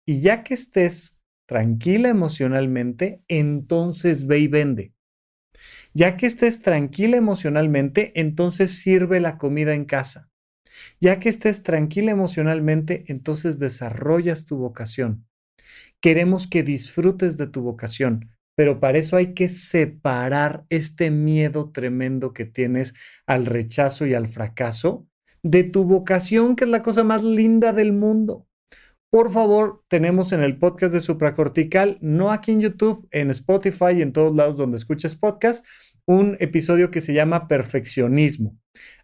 y 0.06 0.20
ya 0.20 0.42
que 0.42 0.54
estés 0.54 1.20
tranquila 1.46 2.08
emocionalmente, 2.08 3.22
entonces 3.28 4.26
ve 4.26 4.38
y 4.38 4.48
vende. 4.48 4.94
Ya 5.94 6.16
que 6.16 6.26
estés 6.26 6.60
tranquila 6.62 7.16
emocionalmente, 7.16 8.12
entonces 8.20 8.78
sirve 8.78 9.20
la 9.20 9.38
comida 9.38 9.74
en 9.74 9.84
casa. 9.84 10.30
Ya 11.00 11.18
que 11.18 11.28
estés 11.28 11.62
tranquila 11.62 12.12
emocionalmente, 12.12 13.04
entonces 13.08 13.58
desarrollas 13.58 14.46
tu 14.46 14.56
vocación. 14.58 15.26
Queremos 16.00 16.46
que 16.46 16.62
disfrutes 16.62 17.36
de 17.36 17.48
tu 17.48 17.62
vocación, 17.62 18.30
pero 18.58 18.80
para 18.80 18.98
eso 18.98 19.16
hay 19.16 19.34
que 19.34 19.48
separar 19.48 20.64
este 20.68 21.12
miedo 21.12 21.70
tremendo 21.70 22.32
que 22.32 22.44
tienes 22.44 22.92
al 23.24 23.46
rechazo 23.46 24.04
y 24.04 24.14
al 24.14 24.26
fracaso 24.26 25.06
de 25.44 25.62
tu 25.62 25.84
vocación, 25.84 26.56
que 26.56 26.64
es 26.64 26.70
la 26.70 26.82
cosa 26.82 27.04
más 27.04 27.22
linda 27.22 27.72
del 27.72 27.92
mundo. 27.92 28.48
Por 29.10 29.30
favor, 29.30 29.84
tenemos 29.86 30.32
en 30.32 30.42
el 30.42 30.58
podcast 30.58 30.92
de 30.92 30.98
Supracortical, 30.98 31.98
no 32.00 32.32
aquí 32.32 32.50
en 32.50 32.62
YouTube, 32.62 33.06
en 33.12 33.30
Spotify 33.30 33.92
y 33.96 34.02
en 34.02 34.12
todos 34.12 34.34
lados 34.34 34.56
donde 34.56 34.78
escuches 34.78 35.14
podcast, 35.14 35.64
un 36.04 36.36
episodio 36.40 36.90
que 36.90 37.00
se 37.00 37.14
llama 37.14 37.46
Perfeccionismo. 37.46 38.58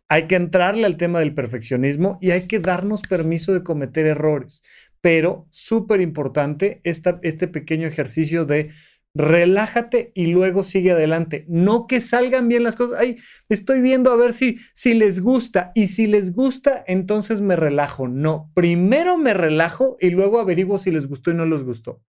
Hay 0.08 0.26
que 0.26 0.34
entrarle 0.34 0.84
al 0.84 0.96
tema 0.96 1.20
del 1.20 1.32
perfeccionismo 1.32 2.18
y 2.20 2.32
hay 2.32 2.48
que 2.48 2.58
darnos 2.58 3.02
permiso 3.02 3.54
de 3.54 3.62
cometer 3.62 4.06
errores. 4.06 4.64
Pero 5.00 5.46
súper 5.50 6.00
importante 6.00 6.80
este 6.82 7.46
pequeño 7.46 7.86
ejercicio 7.86 8.46
de 8.46 8.70
relájate 9.14 10.12
y 10.14 10.26
luego 10.26 10.64
sigue 10.64 10.92
adelante. 10.92 11.44
No 11.48 11.86
que 11.86 12.00
salgan 12.00 12.48
bien 12.48 12.62
las 12.62 12.76
cosas. 12.76 12.98
Ay, 12.98 13.18
estoy 13.48 13.80
viendo 13.80 14.10
a 14.10 14.16
ver 14.16 14.32
si, 14.32 14.58
si 14.74 14.94
les 14.94 15.20
gusta. 15.20 15.70
Y 15.74 15.88
si 15.88 16.06
les 16.06 16.32
gusta, 16.32 16.84
entonces 16.86 17.40
me 17.40 17.56
relajo. 17.56 18.08
No, 18.08 18.50
primero 18.54 19.16
me 19.16 19.34
relajo 19.34 19.96
y 20.00 20.10
luego 20.10 20.40
averiguo 20.40 20.78
si 20.78 20.90
les 20.90 21.06
gustó 21.06 21.30
y 21.30 21.34
no 21.34 21.46
les 21.46 21.62
gustó. 21.62 22.02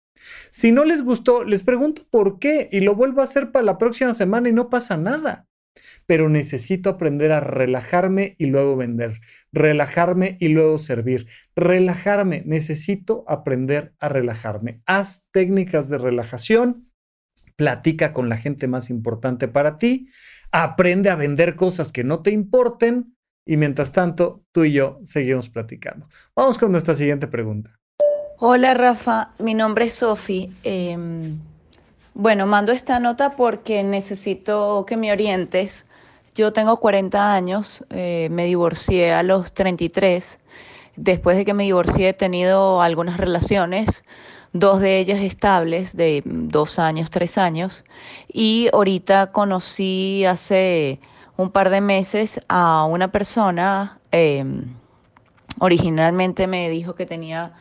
Si 0.50 0.72
no 0.72 0.84
les 0.84 1.02
gustó, 1.02 1.44
les 1.44 1.62
pregunto 1.62 2.02
por 2.10 2.38
qué 2.38 2.68
y 2.72 2.80
lo 2.80 2.94
vuelvo 2.94 3.20
a 3.20 3.24
hacer 3.24 3.52
para 3.52 3.64
la 3.64 3.78
próxima 3.78 4.14
semana 4.14 4.48
y 4.48 4.52
no 4.52 4.70
pasa 4.70 4.96
nada 4.96 5.46
pero 6.06 6.28
necesito 6.28 6.90
aprender 6.90 7.32
a 7.32 7.40
relajarme 7.40 8.36
y 8.38 8.46
luego 8.46 8.76
vender, 8.76 9.20
relajarme 9.52 10.36
y 10.40 10.48
luego 10.48 10.78
servir, 10.78 11.26
relajarme, 11.56 12.42
necesito 12.46 13.24
aprender 13.28 13.94
a 14.00 14.08
relajarme. 14.08 14.82
Haz 14.86 15.26
técnicas 15.32 15.88
de 15.88 15.98
relajación, 15.98 16.90
platica 17.56 18.12
con 18.12 18.28
la 18.28 18.36
gente 18.36 18.66
más 18.66 18.90
importante 18.90 19.48
para 19.48 19.78
ti, 19.78 20.08
aprende 20.50 21.10
a 21.10 21.16
vender 21.16 21.56
cosas 21.56 21.92
que 21.92 22.04
no 22.04 22.20
te 22.22 22.30
importen 22.30 23.16
y 23.46 23.56
mientras 23.56 23.92
tanto 23.92 24.42
tú 24.52 24.64
y 24.64 24.72
yo 24.72 24.98
seguimos 25.02 25.48
platicando. 25.48 26.08
Vamos 26.34 26.58
con 26.58 26.72
nuestra 26.72 26.94
siguiente 26.94 27.26
pregunta. 27.26 27.78
Hola 28.38 28.74
Rafa, 28.74 29.32
mi 29.38 29.54
nombre 29.54 29.86
es 29.86 29.96
Sofi. 29.96 30.52
Em, 30.64 31.38
bueno, 32.14 32.46
mando 32.46 32.72
esta 32.72 32.98
nota 32.98 33.36
porque 33.36 33.82
necesito 33.82 34.84
que 34.86 34.96
me 34.96 35.12
orientes. 35.12 35.86
Yo 36.34 36.52
tengo 36.52 36.78
40 36.78 37.32
años, 37.32 37.84
eh, 37.90 38.28
me 38.30 38.44
divorcié 38.46 39.12
a 39.12 39.22
los 39.22 39.52
33. 39.54 40.38
Después 40.96 41.36
de 41.36 41.44
que 41.44 41.54
me 41.54 41.64
divorcié 41.64 42.10
he 42.10 42.12
tenido 42.12 42.80
algunas 42.82 43.16
relaciones 43.18 44.04
dos 44.54 44.80
de 44.80 45.00
ellas 45.00 45.20
estables 45.20 45.96
de 45.96 46.22
dos 46.24 46.78
años, 46.78 47.10
tres 47.10 47.36
años, 47.36 47.84
y 48.32 48.68
ahorita 48.72 49.32
conocí 49.32 50.24
hace 50.24 51.00
un 51.36 51.50
par 51.50 51.70
de 51.70 51.80
meses 51.80 52.40
a 52.48 52.84
una 52.84 53.10
persona, 53.10 53.98
em, 54.12 54.76
originalmente 55.58 56.46
me 56.46 56.70
dijo 56.70 56.94
que 56.94 57.04
tenía 57.04 57.52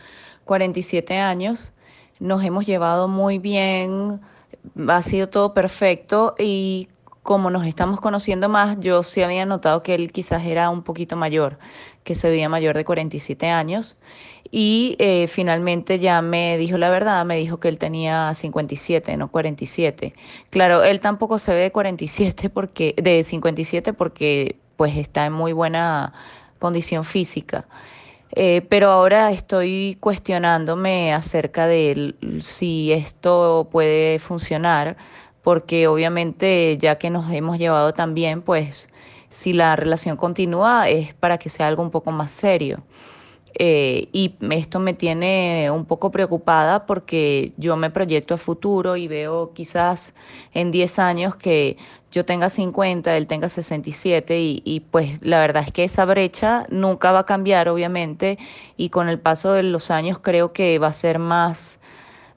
47 0.45 1.17
años, 1.17 1.73
nos 2.19 2.43
hemos 2.43 2.65
llevado 2.67 3.07
muy 3.07 3.39
bien, 3.39 4.21
ha 4.87 5.01
sido 5.01 5.29
todo 5.29 5.53
perfecto 5.53 6.35
y 6.37 6.89
como 7.23 7.49
nos 7.49 7.65
estamos 7.65 7.99
conociendo 8.01 8.49
más, 8.49 8.79
yo 8.81 9.01
sí 9.01 9.23
había 9.23 9.45
notado 9.45 9.81
que 9.81 9.95
él 9.95 10.11
quizás 10.11 10.45
era 10.45 10.69
un 10.69 10.83
poquito 10.83 11.15
mayor, 11.15 11.57
que 12.03 12.15
se 12.15 12.29
veía 12.29 12.49
mayor 12.49 12.75
de 12.75 12.85
47 12.85 13.49
años. 13.49 13.95
Y 14.55 14.95
eh, 14.99 15.27
finalmente 15.29 15.97
ya 15.97 16.21
me 16.21 16.59
dijo 16.59 16.77
la 16.77 16.91
verdad, 16.91 17.25
me 17.25 17.37
dijo 17.37 17.59
que 17.59 17.69
él 17.69 17.79
tenía 17.79 18.35
57, 18.35 19.17
no 19.17 19.31
47. 19.31 20.13
Claro, 20.51 20.83
él 20.83 20.99
tampoco 20.99 21.39
se 21.39 21.55
ve 21.55 21.61
de 21.61 21.71
47 21.71 22.51
porque, 22.51 22.93
de 23.01 23.23
57 23.23 23.93
porque 23.93 24.57
pues 24.77 24.95
está 24.95 25.25
en 25.25 25.33
muy 25.33 25.53
buena 25.53 26.13
condición 26.59 27.03
física. 27.03 27.65
Eh, 28.35 28.61
pero 28.69 28.91
ahora 28.91 29.31
estoy 29.31 29.97
cuestionándome 29.99 31.15
acerca 31.15 31.65
de 31.65 32.13
si 32.39 32.91
esto 32.91 33.69
puede 33.71 34.19
funcionar 34.19 34.97
porque 35.41 35.87
obviamente 35.87 36.77
ya 36.77 36.99
que 36.99 37.09
nos 37.09 37.31
hemos 37.31 37.57
llevado 37.57 37.93
tan 37.93 38.13
bien, 38.13 38.43
pues 38.43 38.87
si 39.31 39.51
la 39.53 39.75
relación 39.75 40.15
continúa 40.15 40.89
es 40.89 41.15
para 41.15 41.39
que 41.39 41.49
sea 41.49 41.67
algo 41.67 41.81
un 41.81 41.89
poco 41.89 42.11
más 42.11 42.31
serio. 42.31 42.83
Eh, 43.55 44.09
y 44.11 44.35
esto 44.51 44.79
me 44.79 44.93
tiene 44.93 45.69
un 45.69 45.85
poco 45.85 46.11
preocupada 46.11 46.85
porque 46.85 47.53
yo 47.57 47.75
me 47.75 47.91
proyecto 47.91 48.33
a 48.33 48.37
futuro 48.37 48.95
y 48.95 49.07
veo 49.07 49.53
quizás 49.53 50.13
en 50.53 50.71
10 50.71 50.99
años 50.99 51.35
que 51.35 51.77
yo 52.11 52.25
tenga 52.25 52.49
50, 52.49 53.15
él 53.15 53.27
tenga 53.27 53.49
67 53.49 54.39
y, 54.39 54.61
y 54.65 54.79
pues 54.79 55.19
la 55.21 55.39
verdad 55.39 55.63
es 55.65 55.71
que 55.71 55.83
esa 55.83 56.05
brecha 56.05 56.65
nunca 56.69 57.11
va 57.11 57.19
a 57.19 57.25
cambiar 57.25 57.69
obviamente 57.69 58.39
y 58.75 58.89
con 58.89 59.07
el 59.07 59.19
paso 59.19 59.53
de 59.53 59.63
los 59.63 59.91
años 59.91 60.19
creo 60.19 60.53
que 60.53 60.79
va 60.79 60.87
a 60.87 60.93
ser 60.93 61.19
más 61.19 61.79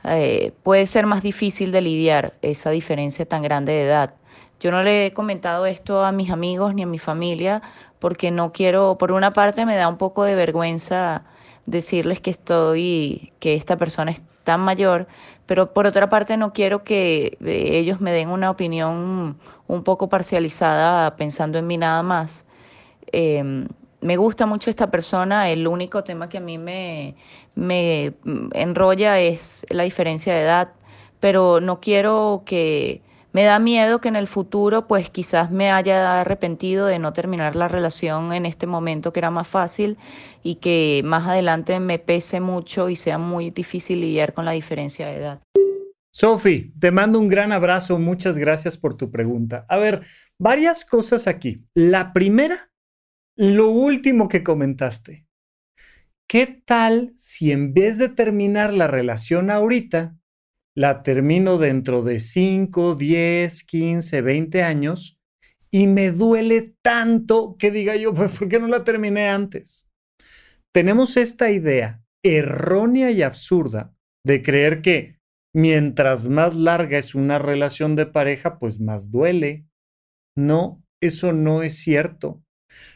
eh, 0.08 0.52
puede 0.62 0.86
ser 0.86 1.06
más 1.06 1.22
difícil 1.22 1.72
de 1.72 1.80
lidiar 1.80 2.34
esa 2.40 2.70
diferencia 2.70 3.26
tan 3.26 3.42
grande 3.42 3.72
de 3.72 3.84
edad. 3.84 4.14
Yo 4.60 4.70
no 4.70 4.82
le 4.82 5.06
he 5.06 5.12
comentado 5.12 5.66
esto 5.66 6.04
a 6.04 6.12
mis 6.12 6.30
amigos 6.30 6.74
ni 6.74 6.82
a 6.82 6.86
mi 6.86 6.98
familia 6.98 7.60
porque 7.98 8.30
no 8.30 8.52
quiero, 8.52 8.98
por 8.98 9.12
una 9.12 9.32
parte 9.32 9.66
me 9.66 9.76
da 9.76 9.88
un 9.88 9.98
poco 9.98 10.24
de 10.24 10.34
vergüenza 10.34 11.24
decirles 11.66 12.20
que 12.20 12.30
estoy, 12.30 13.32
que 13.40 13.54
esta 13.54 13.76
persona 13.76 14.10
es 14.10 14.22
tan 14.44 14.60
mayor, 14.60 15.08
pero 15.46 15.72
por 15.72 15.86
otra 15.86 16.08
parte 16.08 16.36
no 16.36 16.52
quiero 16.52 16.84
que 16.84 17.36
eh, 17.44 17.78
ellos 17.78 18.00
me 18.00 18.12
den 18.12 18.30
una 18.30 18.50
opinión 18.50 19.38
un 19.66 19.82
poco 19.84 20.08
parcializada 20.08 21.16
pensando 21.16 21.58
en 21.58 21.66
mí 21.66 21.76
nada 21.78 22.02
más. 22.02 22.44
Em, 23.12 23.68
me 24.00 24.16
gusta 24.16 24.46
mucho 24.46 24.70
esta 24.70 24.90
persona, 24.90 25.50
el 25.50 25.66
único 25.66 26.04
tema 26.04 26.28
que 26.28 26.38
a 26.38 26.40
mí 26.40 26.58
me, 26.58 27.16
me 27.54 28.14
enrolla 28.52 29.18
es 29.20 29.66
la 29.70 29.82
diferencia 29.84 30.34
de 30.34 30.42
edad, 30.42 30.72
pero 31.20 31.60
no 31.60 31.80
quiero 31.80 32.42
que, 32.46 33.02
me 33.36 33.44
da 33.44 33.58
miedo 33.58 34.00
que 34.00 34.08
en 34.08 34.16
el 34.16 34.28
futuro 34.28 34.86
pues 34.86 35.10
quizás 35.10 35.50
me 35.50 35.70
haya 35.70 36.22
arrepentido 36.22 36.86
de 36.86 36.98
no 36.98 37.12
terminar 37.12 37.54
la 37.54 37.68
relación 37.68 38.32
en 38.32 38.46
este 38.46 38.66
momento 38.66 39.12
que 39.12 39.20
era 39.20 39.30
más 39.30 39.46
fácil 39.46 39.98
y 40.42 40.54
que 40.54 41.02
más 41.04 41.28
adelante 41.28 41.78
me 41.78 41.98
pese 41.98 42.40
mucho 42.40 42.88
y 42.88 42.96
sea 42.96 43.18
muy 43.18 43.50
difícil 43.50 44.00
lidiar 44.00 44.32
con 44.32 44.46
la 44.46 44.52
diferencia 44.52 45.06
de 45.06 45.16
edad. 45.16 45.42
Sofi, 46.10 46.72
te 46.80 46.90
mando 46.90 47.18
un 47.18 47.28
gran 47.28 47.52
abrazo, 47.52 47.98
muchas 47.98 48.38
gracias 48.38 48.78
por 48.78 48.96
tu 48.96 49.10
pregunta. 49.10 49.66
A 49.68 49.76
ver, 49.76 50.06
varias 50.38 50.86
cosas 50.86 51.26
aquí. 51.26 51.62
La 51.74 52.14
primera 52.14 52.56
lo 53.36 53.68
último 53.68 54.28
que 54.28 54.42
comentaste. 54.42 55.26
¿Qué 56.26 56.46
tal 56.64 57.12
si 57.18 57.52
en 57.52 57.74
vez 57.74 57.98
de 57.98 58.08
terminar 58.08 58.72
la 58.72 58.86
relación 58.86 59.50
ahorita, 59.50 60.16
la 60.76 61.02
termino 61.02 61.58
dentro 61.58 62.02
de 62.02 62.20
5, 62.20 62.94
10, 62.94 63.64
15, 63.64 64.20
20 64.20 64.62
años 64.62 65.18
y 65.70 65.86
me 65.86 66.12
duele 66.12 66.76
tanto 66.82 67.56
que 67.58 67.70
diga 67.70 67.96
yo, 67.96 68.12
pues, 68.14 68.30
¿por 68.32 68.48
qué 68.48 68.60
no 68.60 68.68
la 68.68 68.84
terminé 68.84 69.28
antes? 69.28 69.88
Tenemos 70.72 71.16
esta 71.16 71.50
idea 71.50 72.02
errónea 72.22 73.10
y 73.10 73.22
absurda 73.22 73.94
de 74.24 74.42
creer 74.42 74.82
que 74.82 75.18
mientras 75.54 76.28
más 76.28 76.54
larga 76.54 76.98
es 76.98 77.14
una 77.14 77.38
relación 77.38 77.96
de 77.96 78.06
pareja, 78.06 78.58
pues 78.58 78.78
más 78.78 79.10
duele. 79.10 79.66
No, 80.36 80.84
eso 81.00 81.32
no 81.32 81.62
es 81.62 81.78
cierto. 81.78 82.42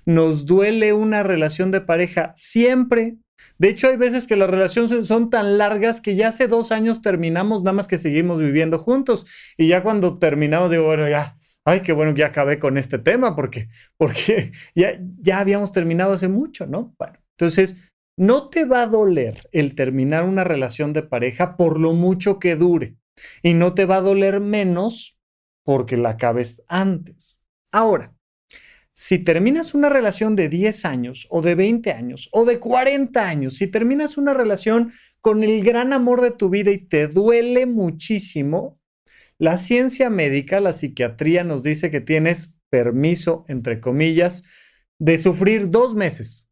Nos 0.04 0.44
duele 0.44 0.92
una 0.92 1.22
relación 1.22 1.70
de 1.70 1.80
pareja 1.80 2.34
siempre. 2.36 3.16
De 3.58 3.68
hecho, 3.68 3.88
hay 3.88 3.96
veces 3.96 4.26
que 4.26 4.36
las 4.36 4.50
relaciones 4.50 5.06
son 5.06 5.30
tan 5.30 5.58
largas 5.58 6.00
que 6.00 6.16
ya 6.16 6.28
hace 6.28 6.48
dos 6.48 6.72
años 6.72 7.02
terminamos, 7.02 7.62
nada 7.62 7.74
más 7.74 7.88
que 7.88 7.98
seguimos 7.98 8.40
viviendo 8.40 8.78
juntos. 8.78 9.26
Y 9.56 9.68
ya 9.68 9.82
cuando 9.82 10.18
terminamos, 10.18 10.70
digo, 10.70 10.84
bueno, 10.84 11.08
ya, 11.08 11.36
ay, 11.64 11.80
qué 11.80 11.92
bueno 11.92 12.14
que 12.14 12.20
ya 12.20 12.26
acabé 12.26 12.58
con 12.58 12.78
este 12.78 12.98
tema, 12.98 13.36
porque, 13.36 13.68
porque 13.96 14.52
ya, 14.74 14.92
ya 15.20 15.40
habíamos 15.40 15.72
terminado 15.72 16.12
hace 16.12 16.28
mucho, 16.28 16.66
¿no? 16.66 16.94
Bueno, 16.98 17.18
entonces, 17.38 17.76
no 18.16 18.50
te 18.50 18.66
va 18.66 18.82
a 18.82 18.86
doler 18.86 19.48
el 19.52 19.74
terminar 19.74 20.24
una 20.24 20.44
relación 20.44 20.92
de 20.92 21.02
pareja 21.02 21.56
por 21.56 21.80
lo 21.80 21.94
mucho 21.94 22.38
que 22.38 22.56
dure. 22.56 22.96
Y 23.42 23.54
no 23.54 23.74
te 23.74 23.86
va 23.86 23.96
a 23.96 24.02
doler 24.02 24.40
menos 24.40 25.18
porque 25.64 25.96
la 25.96 26.10
acabes 26.10 26.62
antes. 26.68 27.40
Ahora, 27.72 28.14
si 29.00 29.18
terminas 29.18 29.72
una 29.72 29.88
relación 29.88 30.36
de 30.36 30.50
10 30.50 30.84
años 30.84 31.26
o 31.30 31.40
de 31.40 31.54
20 31.54 31.90
años 31.90 32.28
o 32.32 32.44
de 32.44 32.60
40 32.60 33.26
años, 33.26 33.56
si 33.56 33.66
terminas 33.66 34.18
una 34.18 34.34
relación 34.34 34.92
con 35.22 35.42
el 35.42 35.64
gran 35.64 35.94
amor 35.94 36.20
de 36.20 36.32
tu 36.32 36.50
vida 36.50 36.70
y 36.70 36.76
te 36.76 37.08
duele 37.08 37.64
muchísimo, 37.64 38.78
la 39.38 39.56
ciencia 39.56 40.10
médica, 40.10 40.60
la 40.60 40.74
psiquiatría 40.74 41.44
nos 41.44 41.62
dice 41.62 41.90
que 41.90 42.02
tienes 42.02 42.58
permiso, 42.68 43.46
entre 43.48 43.80
comillas, 43.80 44.44
de 44.98 45.16
sufrir 45.16 45.70
dos 45.70 45.94
meses. 45.94 46.50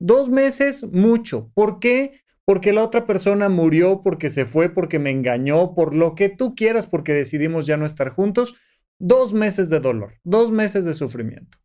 Dos 0.00 0.30
meses, 0.30 0.82
mucho. 0.82 1.52
¿Por 1.54 1.78
qué? 1.78 2.22
Porque 2.44 2.72
la 2.72 2.82
otra 2.82 3.06
persona 3.06 3.48
murió, 3.48 4.00
porque 4.02 4.30
se 4.30 4.46
fue, 4.46 4.68
porque 4.68 4.98
me 4.98 5.12
engañó, 5.12 5.74
por 5.74 5.94
lo 5.94 6.16
que 6.16 6.28
tú 6.28 6.56
quieras, 6.56 6.88
porque 6.88 7.12
decidimos 7.12 7.66
ya 7.66 7.76
no 7.76 7.86
estar 7.86 8.08
juntos. 8.08 8.56
Dos 8.98 9.32
meses 9.32 9.70
de 9.70 9.78
dolor, 9.78 10.14
dos 10.24 10.50
meses 10.50 10.84
de 10.84 10.92
sufrimiento. 10.92 11.63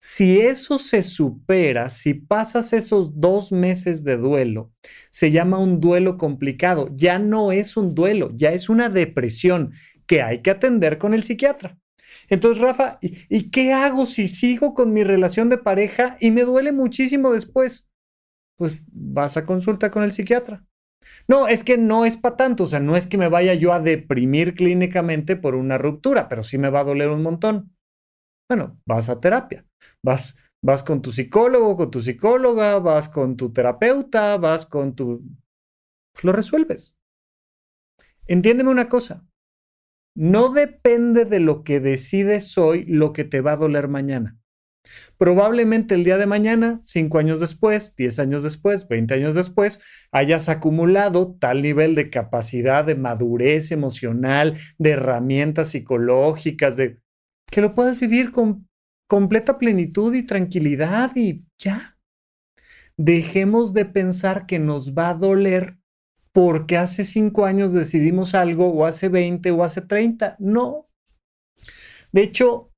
Si 0.00 0.40
eso 0.40 0.78
se 0.78 1.02
supera, 1.02 1.90
si 1.90 2.14
pasas 2.14 2.72
esos 2.72 3.20
dos 3.20 3.50
meses 3.50 4.04
de 4.04 4.16
duelo, 4.16 4.72
se 5.10 5.32
llama 5.32 5.58
un 5.58 5.80
duelo 5.80 6.16
complicado. 6.16 6.88
Ya 6.94 7.18
no 7.18 7.50
es 7.50 7.76
un 7.76 7.94
duelo, 7.94 8.30
ya 8.34 8.52
es 8.52 8.68
una 8.68 8.90
depresión 8.90 9.72
que 10.06 10.22
hay 10.22 10.40
que 10.40 10.50
atender 10.50 10.98
con 10.98 11.14
el 11.14 11.24
psiquiatra. 11.24 11.78
Entonces, 12.28 12.62
Rafa, 12.62 12.98
¿y, 13.00 13.50
qué 13.50 13.72
hago 13.72 14.06
si 14.06 14.28
sigo 14.28 14.72
con 14.74 14.92
mi 14.92 15.02
relación 15.02 15.48
de 15.48 15.58
pareja 15.58 16.16
y 16.20 16.30
me 16.30 16.42
duele 16.42 16.72
muchísimo 16.72 17.32
después? 17.32 17.88
Pues 18.56 18.78
vas 18.92 19.36
a 19.36 19.44
consulta 19.44 19.90
con 19.90 20.04
el 20.04 20.12
psiquiatra. 20.12 20.64
No, 21.26 21.48
es 21.48 21.64
que 21.64 21.76
no 21.76 22.04
es 22.04 22.16
para 22.16 22.36
tanto, 22.36 22.64
o 22.64 22.66
sea, 22.66 22.80
no 22.80 22.96
es 22.96 23.06
que 23.06 23.18
me 23.18 23.28
vaya 23.28 23.54
yo 23.54 23.72
a 23.72 23.80
deprimir 23.80 24.54
clínicamente 24.54 25.36
por 25.36 25.54
una 25.54 25.78
ruptura, 25.78 26.28
pero 26.28 26.42
sí 26.42 26.58
me 26.58 26.70
va 26.70 26.80
a 26.80 26.84
doler 26.84 27.08
un 27.08 27.22
montón. 27.22 27.72
Bueno, 28.48 28.80
vas 28.86 29.08
a 29.10 29.20
terapia, 29.20 29.66
vas, 30.02 30.36
vas 30.62 30.82
con 30.82 31.02
tu 31.02 31.12
psicólogo, 31.12 31.76
con 31.76 31.90
tu 31.90 32.00
psicóloga, 32.00 32.78
vas 32.78 33.08
con 33.08 33.36
tu 33.36 33.52
terapeuta, 33.52 34.36
vas 34.38 34.64
con 34.64 34.94
tu... 34.94 35.22
Pues 36.14 36.24
lo 36.24 36.32
resuelves. 36.32 36.96
Entiéndeme 38.26 38.70
una 38.70 38.88
cosa, 38.88 39.26
no 40.16 40.48
depende 40.48 41.24
de 41.24 41.40
lo 41.40 41.62
que 41.62 41.80
decides 41.80 42.58
hoy 42.58 42.84
lo 42.84 43.12
que 43.12 43.24
te 43.24 43.40
va 43.40 43.52
a 43.52 43.56
doler 43.56 43.88
mañana. 43.88 44.38
Probablemente 45.18 45.94
el 45.94 46.04
día 46.04 46.16
de 46.16 46.26
mañana, 46.26 46.78
cinco 46.82 47.18
años 47.18 47.40
después, 47.40 47.94
diez 47.94 48.18
años 48.18 48.42
después, 48.42 48.88
veinte 48.88 49.14
años 49.14 49.34
después, 49.34 49.82
hayas 50.10 50.48
acumulado 50.48 51.36
tal 51.38 51.62
nivel 51.62 51.94
de 51.94 52.10
capacidad, 52.10 52.84
de 52.84 52.94
madurez 52.94 53.70
emocional, 53.70 54.54
de 54.78 54.90
herramientas 54.90 55.68
psicológicas, 55.68 56.76
de 56.76 57.00
que 57.50 57.60
lo 57.60 57.74
puedas 57.74 57.98
vivir 57.98 58.30
con 58.30 58.68
completa 59.08 59.58
plenitud 59.58 60.14
y 60.14 60.22
tranquilidad 60.22 61.12
y 61.16 61.44
ya. 61.58 61.98
Dejemos 62.96 63.72
de 63.72 63.84
pensar 63.84 64.46
que 64.46 64.58
nos 64.58 64.96
va 64.96 65.10
a 65.10 65.14
doler 65.14 65.78
porque 66.32 66.76
hace 66.76 67.04
cinco 67.04 67.46
años 67.46 67.72
decidimos 67.72 68.34
algo 68.34 68.68
o 68.68 68.84
hace 68.84 69.08
20 69.08 69.50
o 69.50 69.64
hace 69.64 69.80
30. 69.80 70.36
No. 70.38 70.88
De 72.12 72.22
hecho, 72.22 72.72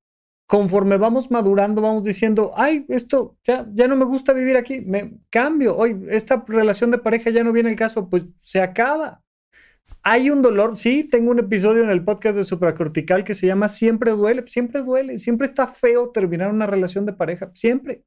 conforme 0.47 0.97
vamos 0.97 1.31
madurando, 1.31 1.83
vamos 1.83 2.05
diciendo, 2.05 2.53
ay, 2.57 2.85
esto 2.89 3.39
ya, 3.45 3.67
ya 3.73 3.89
no 3.89 3.97
me 3.97 4.05
gusta 4.05 4.33
vivir 4.33 4.57
aquí, 4.57 4.81
me 4.81 5.19
cambio, 5.31 5.77
hoy 5.77 6.01
esta 6.09 6.45
relación 6.47 6.91
de 6.91 6.99
pareja 6.99 7.31
ya 7.31 7.45
no 7.45 7.53
viene 7.53 7.71
el 7.71 7.77
caso, 7.77 8.09
pues 8.09 8.27
se 8.37 8.61
acaba. 8.61 9.23
Hay 10.03 10.31
un 10.31 10.41
dolor, 10.41 10.77
sí, 10.77 11.05
tengo 11.05 11.31
un 11.31 11.41
episodio 11.41 11.83
en 11.83 11.91
el 11.91 12.05
podcast 12.05 12.37
de 12.37 12.45
supracortical 12.45 13.23
que 13.23 13.35
se 13.35 13.47
llama 13.47 13.69
Siempre 13.69 14.13
duele, 14.13 14.45
siempre 14.47 14.81
duele, 14.81 15.19
siempre 15.19 15.47
está 15.47 15.67
feo 15.67 16.11
terminar 16.11 16.51
una 16.51 16.67
relación 16.67 17.05
de 17.05 17.13
pareja, 17.13 17.51
siempre. 17.55 18.05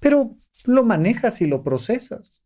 Pero 0.00 0.36
lo 0.64 0.84
manejas 0.84 1.40
y 1.40 1.46
lo 1.46 1.64
procesas. 1.64 2.44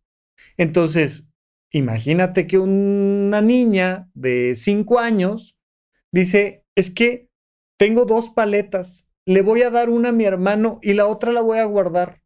Entonces, 0.56 1.28
imagínate 1.70 2.46
que 2.46 2.58
una 2.58 3.42
niña 3.42 4.08
de 4.14 4.54
5 4.54 4.98
años 4.98 5.58
dice, 6.10 6.64
es 6.74 6.90
que 6.90 7.28
tengo 7.78 8.06
dos 8.06 8.30
paletas, 8.30 9.10
le 9.26 9.42
voy 9.42 9.62
a 9.62 9.70
dar 9.70 9.90
una 9.90 10.08
a 10.08 10.12
mi 10.12 10.24
hermano 10.24 10.78
y 10.82 10.94
la 10.94 11.06
otra 11.06 11.32
la 11.32 11.42
voy 11.42 11.58
a 11.58 11.64
guardar. 11.64 12.22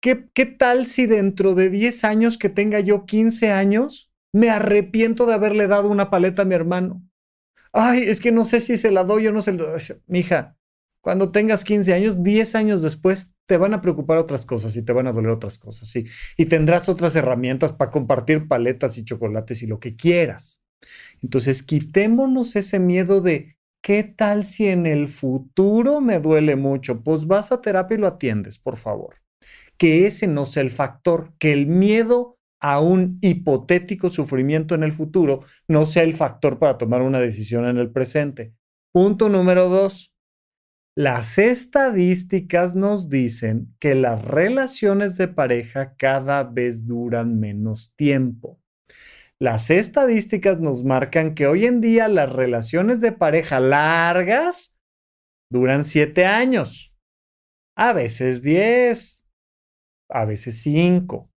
¿Qué, 0.00 0.28
qué 0.34 0.46
tal 0.46 0.86
si 0.86 1.06
dentro 1.06 1.54
de 1.54 1.70
10 1.70 2.02
años 2.02 2.36
que 2.36 2.48
tenga 2.48 2.80
yo 2.80 3.06
15 3.06 3.52
años, 3.52 4.11
me 4.32 4.50
arrepiento 4.50 5.26
de 5.26 5.34
haberle 5.34 5.66
dado 5.66 5.88
una 5.88 6.10
paleta 6.10 6.42
a 6.42 6.44
mi 6.46 6.54
hermano. 6.54 7.02
Ay, 7.72 8.02
es 8.02 8.20
que 8.20 8.32
no 8.32 8.44
sé 8.44 8.60
si 8.60 8.76
se 8.76 8.90
la 8.90 9.04
doy 9.04 9.26
o 9.26 9.32
no 9.32 9.42
se 9.42 9.52
la 9.52 9.64
doy. 9.64 9.80
Mija, 10.06 10.56
cuando 11.00 11.30
tengas 11.32 11.64
15 11.64 11.94
años, 11.94 12.22
10 12.22 12.54
años 12.54 12.82
después, 12.82 13.34
te 13.46 13.56
van 13.56 13.74
a 13.74 13.80
preocupar 13.80 14.18
otras 14.18 14.46
cosas 14.46 14.76
y 14.76 14.82
te 14.82 14.92
van 14.92 15.06
a 15.06 15.12
doler 15.12 15.32
otras 15.32 15.58
cosas, 15.58 15.88
sí. 15.88 16.06
Y 16.36 16.46
tendrás 16.46 16.88
otras 16.88 17.16
herramientas 17.16 17.72
para 17.72 17.90
compartir 17.90 18.46
paletas 18.46 18.96
y 18.98 19.04
chocolates 19.04 19.62
y 19.62 19.66
lo 19.66 19.80
que 19.80 19.96
quieras. 19.96 20.62
Entonces, 21.22 21.62
quitémonos 21.62 22.56
ese 22.56 22.78
miedo 22.78 23.20
de, 23.20 23.56
¿qué 23.82 24.04
tal 24.04 24.44
si 24.44 24.68
en 24.68 24.86
el 24.86 25.08
futuro 25.08 26.00
me 26.00 26.20
duele 26.20 26.56
mucho? 26.56 27.02
Pues 27.02 27.26
vas 27.26 27.52
a 27.52 27.60
terapia 27.60 27.96
y 27.96 28.00
lo 28.00 28.06
atiendes, 28.06 28.58
por 28.58 28.76
favor. 28.76 29.16
Que 29.76 30.06
ese 30.06 30.28
no 30.28 30.46
sea 30.46 30.62
el 30.62 30.70
factor, 30.70 31.34
que 31.38 31.52
el 31.52 31.66
miedo 31.66 32.38
a 32.62 32.80
un 32.80 33.18
hipotético 33.20 34.08
sufrimiento 34.08 34.76
en 34.76 34.84
el 34.84 34.92
futuro 34.92 35.40
no 35.66 35.84
sea 35.84 36.04
el 36.04 36.14
factor 36.14 36.60
para 36.60 36.78
tomar 36.78 37.02
una 37.02 37.18
decisión 37.18 37.66
en 37.66 37.76
el 37.76 37.90
presente. 37.90 38.54
Punto 38.92 39.28
número 39.28 39.68
dos. 39.68 40.14
Las 40.96 41.38
estadísticas 41.38 42.76
nos 42.76 43.08
dicen 43.08 43.74
que 43.80 43.96
las 43.96 44.24
relaciones 44.24 45.16
de 45.16 45.26
pareja 45.26 45.96
cada 45.96 46.44
vez 46.44 46.86
duran 46.86 47.40
menos 47.40 47.94
tiempo. 47.96 48.60
Las 49.40 49.70
estadísticas 49.70 50.60
nos 50.60 50.84
marcan 50.84 51.34
que 51.34 51.48
hoy 51.48 51.66
en 51.66 51.80
día 51.80 52.06
las 52.06 52.30
relaciones 52.30 53.00
de 53.00 53.10
pareja 53.10 53.58
largas 53.58 54.78
duran 55.50 55.84
siete 55.84 56.26
años, 56.26 56.94
a 57.76 57.92
veces 57.92 58.42
diez, 58.42 59.26
a 60.08 60.26
veces 60.26 60.60
cinco 60.62 61.31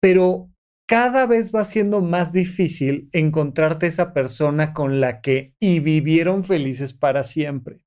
pero 0.00 0.50
cada 0.88 1.26
vez 1.26 1.54
va 1.54 1.64
siendo 1.64 2.00
más 2.00 2.32
difícil 2.32 3.10
encontrarte 3.12 3.86
esa 3.86 4.14
persona 4.14 4.72
con 4.72 5.00
la 5.00 5.20
que 5.20 5.54
y 5.60 5.80
vivieron 5.80 6.44
felices 6.44 6.94
para 6.94 7.24
siempre. 7.24 7.80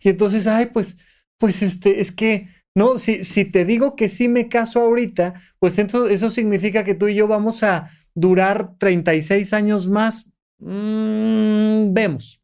Y 0.00 0.10
entonces, 0.10 0.46
ay, 0.46 0.66
pues, 0.66 0.98
pues 1.38 1.62
este, 1.62 2.00
es 2.00 2.12
que, 2.12 2.48
no, 2.76 2.98
si, 2.98 3.24
si 3.24 3.44
te 3.44 3.64
digo 3.64 3.96
que 3.96 4.08
sí 4.08 4.28
me 4.28 4.48
caso 4.48 4.80
ahorita, 4.80 5.34
pues 5.58 5.78
entonces 5.78 6.14
eso 6.14 6.30
significa 6.30 6.84
que 6.84 6.94
tú 6.94 7.08
y 7.08 7.16
yo 7.16 7.26
vamos 7.26 7.64
a 7.64 7.90
durar 8.14 8.76
36 8.78 9.52
años 9.52 9.88
más. 9.88 10.30
Mm, 10.60 11.92
vemos. 11.92 12.40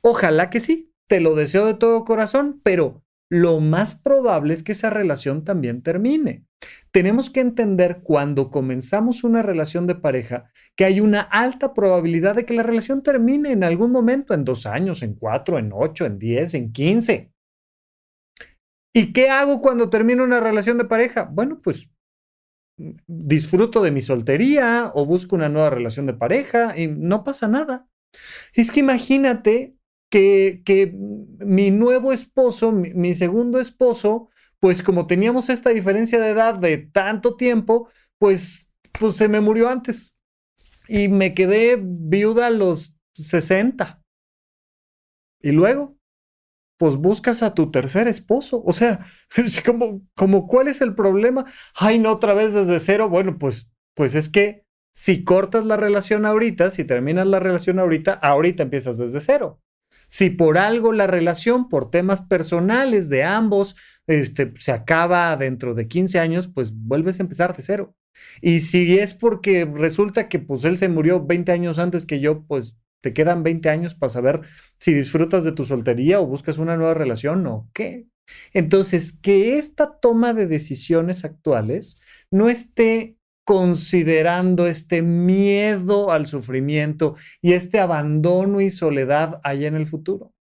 Ojalá 0.00 0.48
que 0.48 0.60
sí, 0.60 0.94
te 1.08 1.20
lo 1.20 1.34
deseo 1.34 1.66
de 1.66 1.74
todo 1.74 2.04
corazón, 2.04 2.60
pero 2.62 3.02
lo 3.30 3.60
más 3.60 3.94
probable 3.94 4.54
es 4.54 4.62
que 4.62 4.72
esa 4.72 4.90
relación 4.90 5.44
también 5.44 5.82
termine. 5.82 6.44
Tenemos 6.90 7.28
que 7.30 7.40
entender 7.40 8.00
cuando 8.02 8.50
comenzamos 8.50 9.24
una 9.24 9.42
relación 9.42 9.86
de 9.86 9.96
pareja 9.96 10.50
que 10.76 10.84
hay 10.84 11.00
una 11.00 11.20
alta 11.20 11.74
probabilidad 11.74 12.36
de 12.36 12.44
que 12.46 12.54
la 12.54 12.62
relación 12.62 13.02
termine 13.02 13.52
en 13.52 13.64
algún 13.64 13.90
momento, 13.90 14.32
en 14.32 14.44
dos 14.44 14.66
años, 14.66 15.02
en 15.02 15.14
cuatro, 15.14 15.58
en 15.58 15.70
ocho, 15.74 16.06
en 16.06 16.18
diez, 16.18 16.54
en 16.54 16.72
quince. 16.72 17.32
¿Y 18.94 19.12
qué 19.12 19.28
hago 19.28 19.60
cuando 19.60 19.90
termino 19.90 20.24
una 20.24 20.40
relación 20.40 20.78
de 20.78 20.86
pareja? 20.86 21.24
Bueno, 21.24 21.60
pues 21.62 21.90
disfruto 23.06 23.82
de 23.82 23.90
mi 23.90 24.00
soltería 24.00 24.90
o 24.94 25.04
busco 25.06 25.36
una 25.36 25.48
nueva 25.48 25.70
relación 25.70 26.06
de 26.06 26.14
pareja 26.14 26.78
y 26.78 26.88
no 26.88 27.24
pasa 27.24 27.48
nada. 27.48 27.88
Es 28.54 28.70
que 28.70 28.80
imagínate 28.80 29.75
que, 30.10 30.62
que 30.64 30.92
mi 30.94 31.70
nuevo 31.70 32.12
esposo, 32.12 32.72
mi 32.72 33.14
segundo 33.14 33.60
esposo, 33.60 34.30
pues 34.60 34.82
como 34.82 35.06
teníamos 35.06 35.48
esta 35.48 35.70
diferencia 35.70 36.18
de 36.20 36.30
edad 36.30 36.54
de 36.54 36.78
tanto 36.78 37.36
tiempo, 37.36 37.88
pues, 38.18 38.68
pues 38.98 39.16
se 39.16 39.28
me 39.28 39.40
murió 39.40 39.68
antes. 39.68 40.16
Y 40.88 41.08
me 41.08 41.34
quedé 41.34 41.78
viuda 41.80 42.46
a 42.46 42.50
los 42.50 42.94
60. 43.12 44.02
Y 45.42 45.52
luego, 45.52 45.96
pues 46.78 46.96
buscas 46.96 47.42
a 47.42 47.54
tu 47.54 47.70
tercer 47.70 48.08
esposo. 48.08 48.62
O 48.64 48.72
sea, 48.72 49.04
como, 49.64 50.02
como 50.14 50.46
¿cuál 50.46 50.68
es 50.68 50.80
el 50.80 50.94
problema? 50.94 51.44
Ay, 51.74 51.98
no, 51.98 52.12
otra 52.12 52.34
vez 52.34 52.54
desde 52.54 52.80
cero. 52.80 53.08
Bueno, 53.08 53.38
pues, 53.38 53.70
pues 53.94 54.14
es 54.14 54.28
que 54.28 54.64
si 54.92 55.24
cortas 55.24 55.64
la 55.66 55.76
relación 55.76 56.24
ahorita, 56.24 56.70
si 56.70 56.84
terminas 56.84 57.26
la 57.26 57.38
relación 57.38 57.78
ahorita, 57.78 58.14
ahorita 58.14 58.62
empiezas 58.62 58.98
desde 58.98 59.20
cero. 59.20 59.60
Si 60.06 60.30
por 60.30 60.58
algo 60.58 60.92
la 60.92 61.06
relación, 61.06 61.68
por 61.68 61.90
temas 61.90 62.22
personales 62.22 63.08
de 63.08 63.24
ambos, 63.24 63.76
este, 64.06 64.52
se 64.56 64.72
acaba 64.72 65.36
dentro 65.36 65.74
de 65.74 65.88
15 65.88 66.18
años, 66.18 66.48
pues 66.48 66.72
vuelves 66.74 67.18
a 67.18 67.22
empezar 67.24 67.56
de 67.56 67.62
cero. 67.62 67.94
Y 68.40 68.60
si 68.60 68.98
es 68.98 69.14
porque 69.14 69.64
resulta 69.64 70.28
que 70.28 70.38
pues 70.38 70.64
él 70.64 70.76
se 70.76 70.88
murió 70.88 71.24
20 71.24 71.52
años 71.52 71.78
antes 71.78 72.06
que 72.06 72.20
yo, 72.20 72.44
pues 72.46 72.78
Te 73.02 73.12
quedan 73.12 73.42
20 73.44 73.68
años 73.68 73.94
para 73.94 74.10
saber 74.10 74.40
si 74.76 74.92
disfrutas 74.92 75.44
de 75.44 75.52
tu 75.52 75.64
soltería 75.64 76.18
o 76.20 76.26
buscas 76.26 76.58
una 76.58 76.76
nueva 76.76 76.94
relación 76.94 77.46
o 77.46 77.68
qué. 77.72 78.06
Entonces, 78.52 79.12
que 79.12 79.58
esta 79.58 79.98
toma 80.00 80.34
de 80.34 80.46
decisiones 80.46 81.24
actuales 81.24 82.00
no 82.30 82.48
esté 82.48 83.15
considerando 83.46 84.66
este 84.66 85.02
miedo 85.02 86.10
al 86.10 86.26
sufrimiento 86.26 87.14
y 87.40 87.52
este 87.52 87.78
abandono 87.78 88.60
y 88.60 88.70
soledad 88.70 89.40
allá 89.44 89.68
en 89.68 89.76
el 89.76 89.86
futuro. 89.86 90.34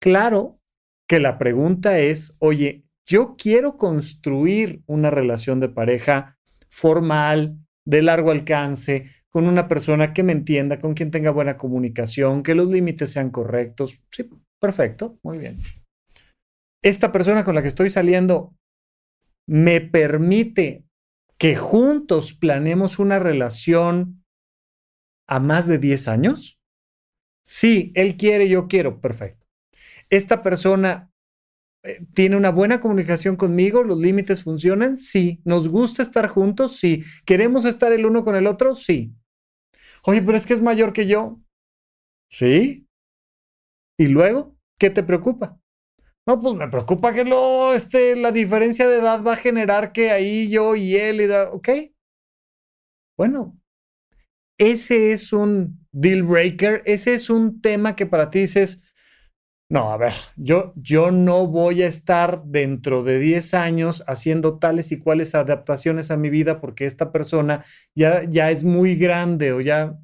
Claro 0.00 0.58
que 1.06 1.20
la 1.20 1.36
pregunta 1.36 1.98
es, 1.98 2.34
oye, 2.38 2.86
yo 3.06 3.36
quiero 3.36 3.76
construir 3.76 4.82
una 4.86 5.10
relación 5.10 5.60
de 5.60 5.68
pareja 5.68 6.38
formal, 6.70 7.58
de 7.84 8.00
largo 8.00 8.30
alcance, 8.30 9.10
con 9.28 9.46
una 9.46 9.68
persona 9.68 10.14
que 10.14 10.22
me 10.22 10.32
entienda, 10.32 10.78
con 10.78 10.94
quien 10.94 11.10
tenga 11.10 11.30
buena 11.30 11.58
comunicación, 11.58 12.42
que 12.42 12.54
los 12.54 12.70
límites 12.70 13.12
sean 13.12 13.30
correctos. 13.30 14.02
Sí, 14.10 14.30
perfecto, 14.58 15.18
muy 15.22 15.36
bien. 15.36 15.58
Esta 16.82 17.12
persona 17.12 17.44
con 17.44 17.54
la 17.54 17.60
que 17.60 17.68
estoy 17.68 17.90
saliendo 17.90 18.56
me 19.46 19.82
permite 19.82 20.83
que 21.38 21.56
juntos 21.56 22.32
planeemos 22.32 22.98
una 22.98 23.18
relación 23.18 24.24
a 25.26 25.40
más 25.40 25.66
de 25.66 25.78
10 25.78 26.08
años? 26.08 26.60
Sí, 27.44 27.92
él 27.94 28.16
quiere, 28.16 28.48
yo 28.48 28.68
quiero, 28.68 29.00
perfecto. 29.00 29.46
Esta 30.10 30.42
persona 30.42 31.10
eh, 31.82 32.00
tiene 32.14 32.36
una 32.36 32.50
buena 32.50 32.80
comunicación 32.80 33.36
conmigo, 33.36 33.82
los 33.82 33.98
límites 33.98 34.42
funcionan, 34.42 34.96
sí. 34.96 35.40
Nos 35.44 35.68
gusta 35.68 36.02
estar 36.02 36.28
juntos, 36.28 36.76
sí. 36.78 37.04
¿Queremos 37.26 37.64
estar 37.66 37.92
el 37.92 38.06
uno 38.06 38.24
con 38.24 38.36
el 38.36 38.46
otro? 38.46 38.74
Sí. 38.74 39.14
Oye, 40.04 40.22
pero 40.22 40.36
es 40.36 40.46
que 40.46 40.54
es 40.54 40.62
mayor 40.62 40.92
que 40.92 41.06
yo. 41.06 41.40
Sí. 42.30 42.86
¿Y 43.98 44.08
luego? 44.08 44.56
¿Qué 44.78 44.90
te 44.90 45.02
preocupa? 45.02 45.58
No, 46.26 46.40
pues 46.40 46.54
me 46.54 46.68
preocupa 46.68 47.12
que 47.12 47.24
lo, 47.24 47.74
este, 47.74 48.16
la 48.16 48.32
diferencia 48.32 48.88
de 48.88 48.98
edad 48.98 49.22
va 49.22 49.34
a 49.34 49.36
generar 49.36 49.92
que 49.92 50.10
ahí 50.10 50.48
yo 50.50 50.74
y 50.74 50.96
él, 50.96 51.20
y 51.20 51.26
da, 51.26 51.50
ok. 51.50 51.68
Bueno, 53.18 53.58
ese 54.58 55.12
es 55.12 55.32
un 55.32 55.86
deal 55.92 56.22
breaker, 56.22 56.82
ese 56.86 57.14
es 57.14 57.28
un 57.28 57.60
tema 57.60 57.94
que 57.94 58.06
para 58.06 58.30
ti 58.30 58.40
dices, 58.40 58.82
no, 59.70 59.92
a 59.92 59.96
ver, 59.96 60.12
yo, 60.36 60.72
yo 60.76 61.10
no 61.10 61.46
voy 61.46 61.82
a 61.82 61.86
estar 61.86 62.44
dentro 62.44 63.02
de 63.02 63.18
10 63.18 63.54
años 63.54 64.04
haciendo 64.06 64.58
tales 64.58 64.92
y 64.92 64.98
cuales 64.98 65.34
adaptaciones 65.34 66.10
a 66.10 66.16
mi 66.16 66.30
vida 66.30 66.60
porque 66.60 66.86
esta 66.86 67.12
persona 67.12 67.64
ya, 67.94 68.24
ya 68.24 68.50
es 68.50 68.64
muy 68.64 68.96
grande 68.96 69.52
o 69.52 69.60
ya, 69.60 69.98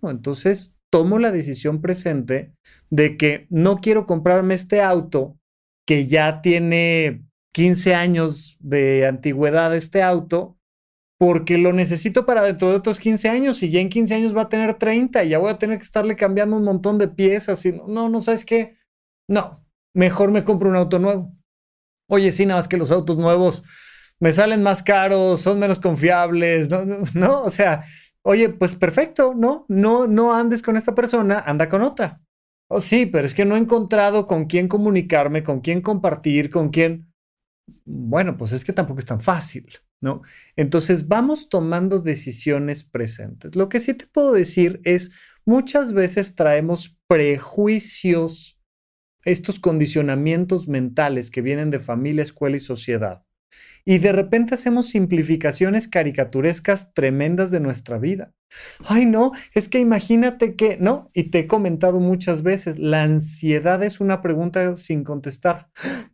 bueno, 0.00 0.16
entonces 0.18 0.76
tomo 0.90 1.18
la 1.18 1.32
decisión 1.32 1.80
presente 1.80 2.52
de 2.94 3.16
que 3.16 3.46
no 3.50 3.80
quiero 3.80 4.06
comprarme 4.06 4.54
este 4.54 4.80
auto 4.80 5.36
que 5.84 6.06
ya 6.06 6.40
tiene 6.42 7.24
15 7.52 7.94
años 7.94 8.56
de 8.60 9.06
antigüedad 9.06 9.74
este 9.74 10.00
auto, 10.00 10.56
porque 11.18 11.58
lo 11.58 11.72
necesito 11.72 12.24
para 12.24 12.42
dentro 12.42 12.70
de 12.70 12.76
otros 12.76 13.00
15 13.00 13.28
años 13.28 13.62
y 13.64 13.70
ya 13.70 13.80
en 13.80 13.88
15 13.88 14.14
años 14.14 14.36
va 14.36 14.42
a 14.42 14.48
tener 14.48 14.74
30 14.74 15.24
y 15.24 15.30
ya 15.30 15.38
voy 15.38 15.50
a 15.50 15.58
tener 15.58 15.78
que 15.78 15.84
estarle 15.84 16.14
cambiando 16.14 16.56
un 16.56 16.64
montón 16.64 16.98
de 16.98 17.08
piezas 17.08 17.64
y 17.66 17.72
no, 17.72 18.08
no, 18.08 18.20
¿sabes 18.20 18.44
qué? 18.44 18.76
No, 19.28 19.64
mejor 19.92 20.30
me 20.30 20.44
compro 20.44 20.68
un 20.68 20.76
auto 20.76 21.00
nuevo. 21.00 21.32
Oye, 22.08 22.30
sí, 22.30 22.46
nada 22.46 22.60
más 22.60 22.68
que 22.68 22.76
los 22.76 22.92
autos 22.92 23.16
nuevos 23.16 23.64
me 24.20 24.30
salen 24.32 24.62
más 24.62 24.82
caros, 24.82 25.40
son 25.40 25.58
menos 25.58 25.80
confiables, 25.80 26.70
¿no? 26.70 26.84
¿no? 27.14 27.42
O 27.44 27.50
sea, 27.50 27.84
Oye, 28.26 28.48
pues 28.48 28.74
perfecto, 28.74 29.34
¿no? 29.36 29.66
No, 29.68 30.06
no 30.06 30.32
andes 30.32 30.62
con 30.62 30.78
esta 30.78 30.94
persona, 30.94 31.40
anda 31.40 31.68
con 31.68 31.82
otra. 31.82 32.22
Oh, 32.76 32.80
sí, 32.80 33.06
pero 33.06 33.24
es 33.24 33.34
que 33.34 33.44
no 33.44 33.54
he 33.54 33.60
encontrado 33.60 34.26
con 34.26 34.46
quién 34.46 34.66
comunicarme, 34.66 35.44
con 35.44 35.60
quién 35.60 35.80
compartir, 35.80 36.50
con 36.50 36.70
quién. 36.70 37.08
Bueno, 37.84 38.36
pues 38.36 38.50
es 38.50 38.64
que 38.64 38.72
tampoco 38.72 38.98
es 38.98 39.06
tan 39.06 39.20
fácil, 39.20 39.68
¿no? 40.00 40.22
Entonces 40.56 41.06
vamos 41.06 41.48
tomando 41.48 42.00
decisiones 42.00 42.82
presentes. 42.82 43.54
Lo 43.54 43.68
que 43.68 43.78
sí 43.78 43.94
te 43.94 44.08
puedo 44.08 44.32
decir 44.32 44.80
es, 44.82 45.12
muchas 45.44 45.92
veces 45.92 46.34
traemos 46.34 46.98
prejuicios, 47.06 48.60
estos 49.24 49.60
condicionamientos 49.60 50.66
mentales 50.66 51.30
que 51.30 51.42
vienen 51.42 51.70
de 51.70 51.78
familia, 51.78 52.24
escuela 52.24 52.56
y 52.56 52.60
sociedad 52.60 53.24
y 53.84 53.98
de 53.98 54.12
repente 54.12 54.54
hacemos 54.54 54.88
simplificaciones 54.88 55.88
caricaturescas 55.88 56.94
tremendas 56.94 57.50
de 57.50 57.60
nuestra 57.60 57.98
vida. 57.98 58.32
Ay, 58.84 59.04
no, 59.04 59.32
es 59.52 59.68
que 59.68 59.78
imagínate 59.78 60.56
que, 60.56 60.78
no, 60.78 61.10
y 61.12 61.24
te 61.24 61.40
he 61.40 61.46
comentado 61.46 62.00
muchas 62.00 62.42
veces, 62.42 62.78
la 62.78 63.02
ansiedad 63.02 63.82
es 63.82 64.00
una 64.00 64.22
pregunta 64.22 64.74
sin 64.76 65.04
contestar. 65.04 65.68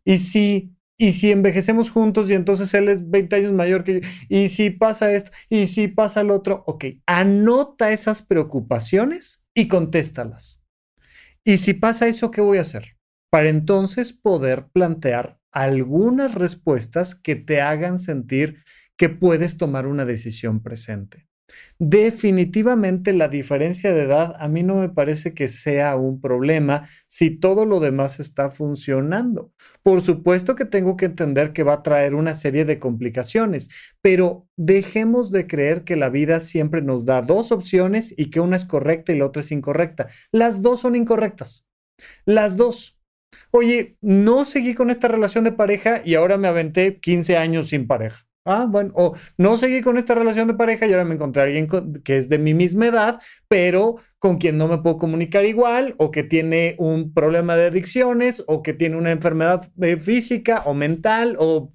Y 0.05 0.19
si, 0.19 0.75
y 0.99 1.13
si 1.13 1.31
envejecemos 1.31 1.91
juntos 1.91 2.29
y 2.31 2.35
entonces 2.35 2.75
él 2.75 2.89
es 2.89 3.09
20 3.09 3.37
años 3.37 3.53
mayor 3.53 3.85
que 3.85 4.01
yo, 4.01 4.09
y 4.29 4.49
si 4.49 4.71
pasa 4.71 5.13
esto, 5.13 5.31
y 5.49 5.69
si 5.69 5.87
pasa 5.89 6.25
lo 6.25 6.35
otro, 6.35 6.65
ok, 6.67 6.87
anota 7.07 7.93
esas 7.93 8.23
preocupaciones 8.23 9.45
y 9.55 9.69
contéstalas. 9.69 10.61
Y 11.45 11.59
si 11.59 11.75
pasa 11.75 12.09
eso, 12.09 12.31
¿qué 12.31 12.41
voy 12.41 12.59
a 12.59 12.63
hacer? 12.63 12.97
Para 13.31 13.49
entonces 13.49 14.13
poder 14.13 14.67
plantear 14.73 15.40
algunas 15.53 16.35
respuestas 16.35 17.15
que 17.15 17.37
te 17.37 17.61
hagan 17.61 17.99
sentir 17.99 18.63
que 18.97 19.09
puedes 19.09 19.57
tomar 19.57 19.87
una 19.87 20.05
decisión 20.05 20.63
presente. 20.63 21.31
Definitivamente 21.79 23.13
la 23.13 23.29
diferencia 23.29 23.93
de 23.93 24.03
edad 24.03 24.35
a 24.39 24.49
mí 24.49 24.63
no 24.63 24.77
me 24.77 24.89
parece 24.89 25.35
que 25.35 25.49
sea 25.49 25.97
un 25.97 26.21
problema 26.21 26.89
si 27.07 27.31
todo 27.31 27.65
lo 27.65 27.81
demás 27.81 28.21
está 28.21 28.49
funcionando. 28.49 29.53
Por 29.83 30.01
supuesto 30.03 30.55
que 30.55 30.65
tengo 30.65 30.97
que 30.97 31.07
entender 31.07 31.53
que 31.53 31.63
va 31.63 31.75
a 31.75 31.83
traer 31.83 32.15
una 32.15 32.35
serie 32.35 32.65
de 32.65 32.79
complicaciones, 32.79 33.71
pero 34.03 34.47
dejemos 34.57 35.31
de 35.31 35.47
creer 35.47 35.85
que 35.85 35.97
la 35.97 36.11
vida 36.11 36.41
siempre 36.41 36.83
nos 36.83 37.05
da 37.05 37.23
dos 37.23 37.53
opciones 37.53 38.15
y 38.17 38.31
que 38.31 38.41
una 38.41 38.57
es 38.57 38.65
correcta 38.65 39.13
y 39.13 39.19
la 39.19 39.27
otra 39.27 39.41
es 39.41 39.53
incorrecta. 39.53 40.09
Las 40.33 40.63
dos 40.63 40.81
son 40.81 40.97
incorrectas. 40.97 41.67
Las 42.25 42.57
dos. 42.57 43.00
Oye, 43.53 43.97
no 44.01 44.45
seguí 44.45 44.75
con 44.75 44.91
esta 44.91 45.09
relación 45.09 45.45
de 45.45 45.53
pareja 45.53 46.03
y 46.05 46.15
ahora 46.15 46.39
me 46.39 46.49
aventé 46.49 47.01
15 47.01 47.37
años 47.37 47.69
sin 47.69 47.87
pareja. 47.87 48.27
Ah, 48.45 48.67
bueno, 48.69 48.93
o 48.95 49.15
no 49.37 49.59
seguí 49.59 49.83
con 49.83 49.99
esta 49.99 50.15
relación 50.15 50.49
de 50.49 50.55
pareja 50.55 50.87
y 50.87 50.93
ahora 50.93 51.05
me 51.05 51.15
encontré 51.15 51.43
a 51.43 51.45
alguien 51.45 51.69
que 52.03 52.17
es 52.17 52.29
de 52.31 52.39
mi 52.39 52.55
misma 52.55 52.87
edad, 52.87 53.21
pero 53.49 53.97
con 54.19 54.39
quien 54.39 54.57
no 54.57 54.67
me 54.67 54.79
puedo 54.79 54.97
comunicar 54.99 55.45
igual, 55.45 55.95
o 55.99 56.11
que 56.11 56.23
tiene 56.23 56.75
un 56.79 57.13
problema 57.13 57.57
de 57.57 57.67
adicciones, 57.67 58.43
o 58.47 58.63
que 58.63 58.73
tiene 58.73 58.97
una 58.97 59.11
enfermedad 59.11 59.71
eh, 59.81 59.99
física 59.99 60.63
o 60.67 60.75
mental, 60.75 61.37
o... 61.39 61.73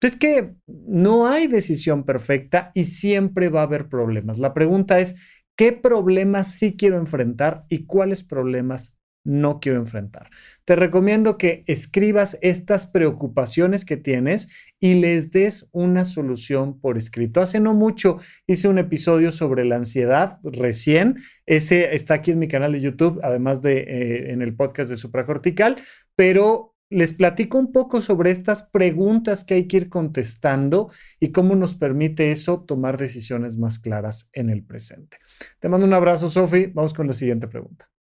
Es 0.00 0.16
que 0.16 0.54
no 0.66 1.26
hay 1.28 1.46
decisión 1.46 2.04
perfecta 2.04 2.70
y 2.74 2.84
siempre 2.86 3.48
va 3.48 3.60
a 3.60 3.64
haber 3.64 3.88
problemas. 3.88 4.38
La 4.38 4.52
pregunta 4.52 5.00
es, 5.00 5.16
¿qué 5.56 5.72
problemas 5.72 6.54
sí 6.58 6.76
quiero 6.76 6.98
enfrentar 6.98 7.64
y 7.70 7.86
cuáles 7.86 8.22
problemas 8.22 8.96
no 9.24 9.58
quiero 9.58 9.78
enfrentar. 9.78 10.30
Te 10.64 10.76
recomiendo 10.76 11.38
que 11.38 11.64
escribas 11.66 12.38
estas 12.42 12.86
preocupaciones 12.86 13.84
que 13.84 13.96
tienes 13.96 14.48
y 14.78 14.94
les 14.94 15.32
des 15.32 15.68
una 15.72 16.04
solución 16.04 16.78
por 16.78 16.96
escrito. 16.96 17.40
Hace 17.40 17.58
no 17.58 17.74
mucho 17.74 18.18
hice 18.46 18.68
un 18.68 18.78
episodio 18.78 19.32
sobre 19.32 19.64
la 19.64 19.76
ansiedad 19.76 20.38
recién. 20.42 21.16
Ese 21.46 21.94
está 21.94 22.14
aquí 22.14 22.30
en 22.30 22.38
mi 22.38 22.48
canal 22.48 22.72
de 22.72 22.80
YouTube, 22.80 23.20
además 23.22 23.62
de 23.62 23.78
eh, 23.78 24.32
en 24.32 24.42
el 24.42 24.54
podcast 24.54 24.90
de 24.90 24.96
Supracortical, 24.96 25.76
pero 26.14 26.74
les 26.90 27.12
platico 27.12 27.58
un 27.58 27.72
poco 27.72 28.00
sobre 28.00 28.30
estas 28.30 28.62
preguntas 28.62 29.42
que 29.42 29.54
hay 29.54 29.66
que 29.66 29.78
ir 29.78 29.88
contestando 29.88 30.90
y 31.18 31.32
cómo 31.32 31.56
nos 31.56 31.74
permite 31.74 32.30
eso 32.30 32.60
tomar 32.60 32.98
decisiones 32.98 33.56
más 33.56 33.78
claras 33.78 34.28
en 34.32 34.50
el 34.50 34.62
presente. 34.62 35.18
Te 35.58 35.68
mando 35.68 35.86
un 35.86 35.94
abrazo, 35.94 36.28
Sofi. 36.30 36.66
Vamos 36.66 36.94
con 36.94 37.06
la 37.06 37.12
siguiente 37.12 37.48
pregunta. 37.48 37.93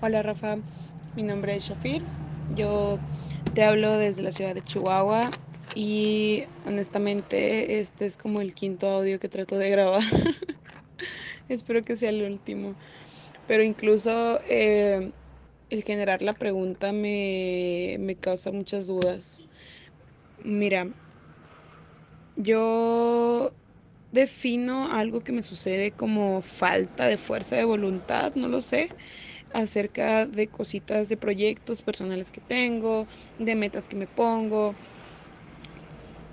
Hola 0.00 0.22
Rafa, 0.22 0.56
mi 1.14 1.22
nombre 1.22 1.56
es 1.56 1.64
Shafir, 1.64 2.10
yo 2.48 3.02
te 3.52 3.64
hablo 3.64 3.92
desde 3.96 4.22
la 4.22 4.32
ciudad 4.32 4.54
de 4.54 4.62
Chihuahua 4.62 5.36
y 5.74 6.46
honestamente 6.64 7.80
este 7.80 8.06
es 8.06 8.16
como 8.16 8.40
el 8.40 8.54
quinto 8.54 8.88
audio 8.88 9.18
que 9.20 9.28
trato 9.28 9.56
de 9.58 9.70
grabar. 9.70 10.02
Espero 11.48 11.82
que 11.82 11.96
sea 11.96 12.10
el 12.10 12.22
último. 12.22 12.76
Pero 13.46 13.62
incluso 13.64 14.40
eh, 14.44 15.14
el 15.70 15.84
generar 15.84 16.22
la 16.22 16.34
pregunta 16.34 16.92
me, 16.92 17.96
me 18.00 18.18
causa 18.18 18.52
muchas 18.52 18.86
dudas. 18.86 19.48
Mira, 20.38 20.88
yo 22.34 23.56
defino 24.10 24.92
algo 24.92 25.20
que 25.22 25.32
me 25.32 25.42
sucede 25.42 25.94
como 25.94 26.42
falta 26.42 27.06
de 27.06 27.18
fuerza 27.18 27.56
de 27.56 27.64
voluntad, 27.64 28.34
no 28.34 28.48
lo 28.48 28.60
sé 28.62 28.96
acerca 29.52 30.26
de 30.26 30.48
cositas, 30.48 31.08
de 31.08 31.16
proyectos 31.16 31.82
personales 31.82 32.30
que 32.30 32.40
tengo, 32.40 33.06
de 33.38 33.54
metas 33.54 33.88
que 33.88 33.96
me 33.96 34.06
pongo. 34.06 34.74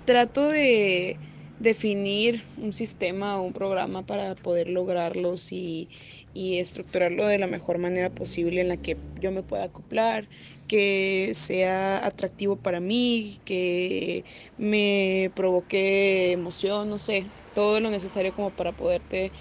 Trato 0.04 0.48
de 0.48 1.18
definir 1.58 2.44
un 2.56 2.72
sistema 2.72 3.36
o 3.36 3.42
un 3.42 3.52
programa 3.52 4.06
para 4.06 4.34
poder 4.36 4.68
lograrlos 4.68 5.52
y, 5.52 5.88
y, 6.32 6.58
estructurarlo 6.58 7.26
de 7.26 7.38
la 7.38 7.46
mejor 7.46 7.78
manera 7.78 8.10
posible 8.10 8.60
en 8.60 8.68
la 8.68 8.76
que 8.76 8.96
yo 9.20 9.32
me 9.32 9.42
pueda 9.42 9.64
acoplar, 9.64 10.28
que 10.68 11.32
sea 11.34 12.06
atractivo 12.06 12.56
para 12.56 12.80
mí, 12.80 13.40
que 13.44 14.24
me 14.56 15.32
provoque 15.34 16.32
emoción, 16.32 16.88
no 16.90 16.98
sé, 16.98 17.32
todo 17.54 17.80
lo 17.80 17.90
necesario 17.90 18.32
como 18.34 18.50
para 18.54 18.72
poderte 18.72 19.32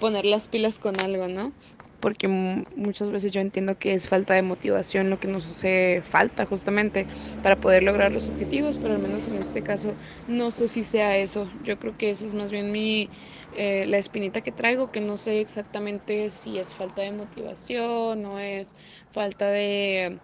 poner 0.00 0.24
las 0.24 0.48
pilas 0.48 0.78
con 0.78 1.00
algo, 1.00 1.28
¿no? 1.28 1.52
Porque 2.00 2.28
muchas 2.28 3.10
veces 3.10 3.32
yo 3.32 3.40
entiendo 3.40 3.78
que 3.78 3.94
es 3.94 4.08
falta 4.08 4.34
de 4.34 4.42
motivación 4.42 5.10
lo 5.10 5.18
que 5.18 5.28
nos 5.28 5.50
hace 5.50 6.02
falta 6.04 6.46
justamente 6.46 7.08
para 7.40 7.56
poder 7.60 7.82
lograr 7.82 8.12
los 8.12 8.28
objetivos, 8.28 8.78
pero 8.78 8.94
al 8.94 9.00
menos 9.00 9.26
en 9.28 9.36
este 9.36 9.62
caso 9.62 9.96
no 10.26 10.50
sé 10.50 10.68
si 10.68 10.84
sea 10.84 11.16
eso. 11.18 11.50
Yo 11.60 11.78
creo 11.78 11.96
que 11.96 12.10
esa 12.10 12.26
es 12.26 12.34
más 12.34 12.50
bien 12.52 12.72
mi, 12.72 13.10
eh, 13.50 13.86
la 13.86 13.98
espinita 13.98 14.42
que 14.42 14.52
traigo, 14.52 14.90
que 14.90 15.00
no 15.00 15.18
sé 15.18 15.40
exactamente 15.40 16.30
si 16.30 16.58
es 16.58 16.74
falta 16.74 17.02
de 17.02 17.12
motivación 17.12 18.24
o 18.26 18.38
es 18.38 18.74
falta 19.10 19.50
de, 19.50 20.22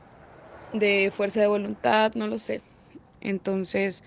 de 0.73 1.11
fuerza 1.13 1.41
de 1.41 1.47
voluntad, 1.49 2.13
no 2.15 2.27
lo 2.27 2.39
sé. 2.39 2.65
Entonces, 3.21 4.05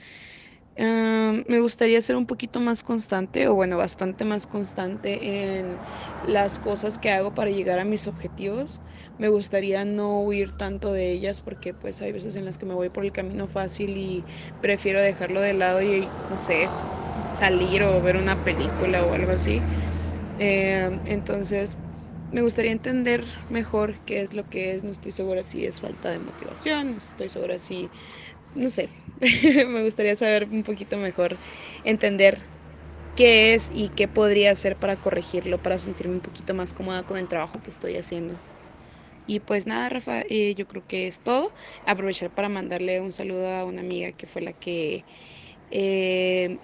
me 0.78 1.60
gustaría 1.62 2.02
ser 2.02 2.16
un 2.18 2.26
poquito 2.28 2.60
más 2.60 2.84
constante, 2.84 3.48
o 3.48 3.56
bueno, 3.56 3.78
bastante 3.78 4.26
más 4.26 4.46
constante 4.48 5.58
en 5.60 5.82
las 6.22 6.60
cosas 6.60 6.98
que 6.98 7.12
hago 7.12 7.34
para 7.34 7.52
llegar 7.52 7.80
a 7.80 7.86
mis 7.86 8.08
objetivos. 8.08 8.82
Me 9.18 9.30
gustaría 9.30 9.86
no 9.86 10.22
huir 10.24 10.52
tanto 10.54 10.92
de 10.94 11.12
ellas 11.12 11.42
porque 11.42 11.74
pues 11.74 12.02
hay 12.02 12.12
veces 12.12 12.36
en 12.36 12.46
las 12.46 12.58
que 12.58 12.66
me 12.66 12.74
voy 12.76 12.90
por 12.90 13.06
el 13.06 13.12
camino 13.14 13.48
fácil 13.48 13.98
y 13.98 14.26
prefiero 14.60 15.02
dejarlo 15.02 15.42
de 15.42 15.54
lado 15.54 15.82
y, 15.82 16.14
no 16.28 16.38
sé, 16.38 16.76
salir 17.34 17.84
o 17.84 18.02
ver 18.02 18.18
una 18.18 18.38
película 18.38 19.06
o 19.06 19.14
algo 19.14 19.32
así. 19.32 19.66
Em, 20.38 21.02
entonces, 21.06 21.78
me 22.32 22.42
gustaría 22.42 22.72
entender 22.72 23.26
mejor 23.50 24.02
qué 24.06 24.22
es 24.22 24.34
lo 24.34 24.46
que 24.48 24.76
es. 24.76 24.84
No 24.84 24.92
estoy 24.92 25.12
segura 25.14 25.44
si 25.44 25.66
es 25.66 25.80
falta 25.82 26.12
de 26.12 26.20
motivación, 26.20 26.98
estoy 26.98 27.30
segura 27.30 27.60
si 27.60 27.92
no 28.54 28.70
sé, 28.72 28.92
me 29.68 29.84
gustaría 29.84 30.16
saber 30.16 30.46
un 30.52 30.64
poquito 30.64 30.98
mejor, 30.98 31.40
entender 31.84 32.52
qué 33.16 33.56
es 33.56 33.70
y 33.72 33.90
qué 33.92 34.08
podría 34.08 34.52
hacer 34.52 34.80
para 34.80 34.98
corregirlo, 34.98 35.62
para 35.62 35.80
sentirme 35.80 36.16
un 36.16 36.22
poquito 36.22 36.54
más 36.56 36.74
cómoda 36.74 37.04
con 37.06 37.18
el 37.20 37.28
trabajo 37.30 37.62
que 37.62 37.72
estoy 37.72 37.98
haciendo. 37.98 38.42
Y 39.26 39.42
pues 39.42 39.68
nada, 39.68 39.90
Rafa, 39.90 40.24
eh, 40.30 40.56
yo 40.56 40.68
creo 40.68 40.86
que 40.86 41.08
es 41.08 41.22
todo. 41.22 41.54
Aprovechar 41.86 42.32
para 42.34 42.50
mandarle 42.50 43.02
un 43.02 43.14
saludo 43.14 43.48
a 43.50 43.66
una 43.66 43.82
amiga 43.82 44.14
que 44.14 44.28
fue 44.28 44.42
la 44.44 44.54
que 44.54 45.06
eh, 45.72 46.62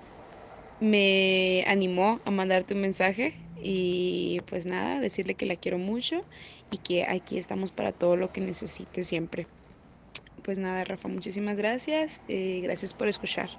me 0.80 1.64
animó 1.68 2.22
a 2.26 2.32
mandarte 2.32 2.74
un 2.76 2.82
mensaje. 2.82 3.36
Y 3.56 4.42
pues 4.48 4.66
nada, 4.66 5.02
decirle 5.02 5.36
que 5.38 5.46
la 5.48 5.58
quiero 5.58 5.78
mucho 5.80 6.28
y 6.70 6.80
que 6.80 7.06
aquí 7.06 7.38
estamos 7.38 7.72
para 7.74 7.94
todo 7.94 8.18
lo 8.18 8.32
que 8.32 8.42
necesite 8.42 9.04
siempre 9.06 9.50
pues 10.44 10.58
nada, 10.58 10.84
Rafa, 10.84 11.08
muchísimas 11.08 11.58
gracias. 11.58 12.22
Eh, 12.28 12.62
gracias 12.64 12.94
por 12.94 13.08
escuchar. 13.08 13.50